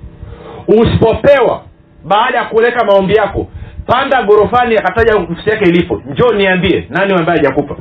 [0.67, 1.61] Usipopewa
[2.05, 3.47] baada ya kuleka maombi yako
[3.85, 6.01] panda gorofani akataja ofisi yake ilipo.
[6.11, 7.75] Njoo niambie nani ambaye hajakupa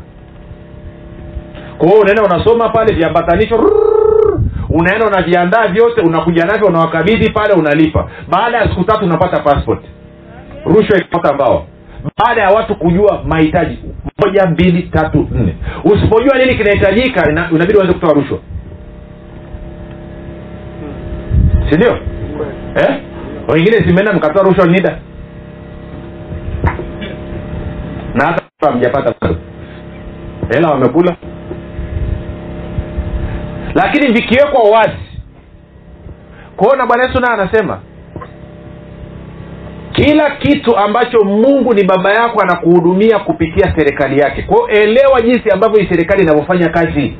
[1.79, 3.71] kwa hiyo unaenda unasoma pale viambatanisho
[4.71, 8.11] unaenda unaviandaa vyote unakuja navyo unawakabidhi pale unalipa.
[8.29, 9.81] Baada ya siku tatu unapata passport.
[10.65, 11.67] Rushwa ikipata mbao.
[12.19, 13.79] Baada ya watu kujua mahitaji
[14.25, 15.57] moja mbili tatu nne.
[15.85, 18.39] Usipojua nini kinahitajika inabidi uanze kutoa rushwa.
[21.71, 21.99] Sindio
[22.77, 23.01] eh?
[23.49, 24.99] wengine zimeenda mkatoa rushwa nida.
[28.15, 29.35] Na hata mjapata
[30.51, 31.17] hela wamekula
[33.77, 35.07] lakini vikiwekwa wazi.
[36.57, 37.81] Kwaona bwana yesu naye anasema
[39.93, 44.43] kila kitu ambacho mungu ni baba yako anakuhudumia kupitia serikali yake.
[44.43, 47.15] Kwao elewa jinsi ambavyo hii serikali inavyofanya kazi.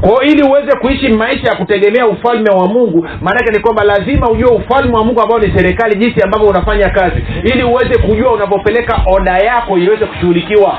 [0.00, 4.50] Kwao ili uweze kuishi maisha ya kutegemea ufalme wa mungu maanake ni kwamba lazima ujue
[4.56, 7.22] ufalme wa mungu ambao ni serikali jinsi ambavyo unafanya kazi.
[7.44, 10.78] Ili uweze kujua unavyopeleka oda yako iweze kushughulikiwa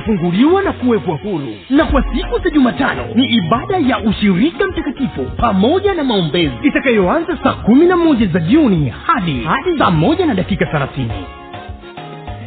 [0.00, 1.48] watafunguliwa na kuwekwa huru.
[1.70, 7.52] Na kwa siku za jumatano ni ibada ya ushirika mtakatifu pamoja na maombezi itakayoanza saa
[7.52, 11.12] kumi na moja za jioni hadi hadi saa moja na dakika thelathini.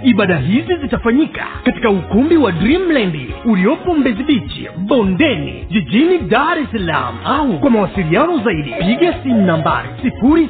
[0.03, 7.15] Ibada hizi zitafanyika katika ukumbi wa dreamland uliopo mbezi bichi bondeni jijini dar es salaam.
[7.25, 10.49] Au kwa mawasiliano zaidi piga simu nambari sifuri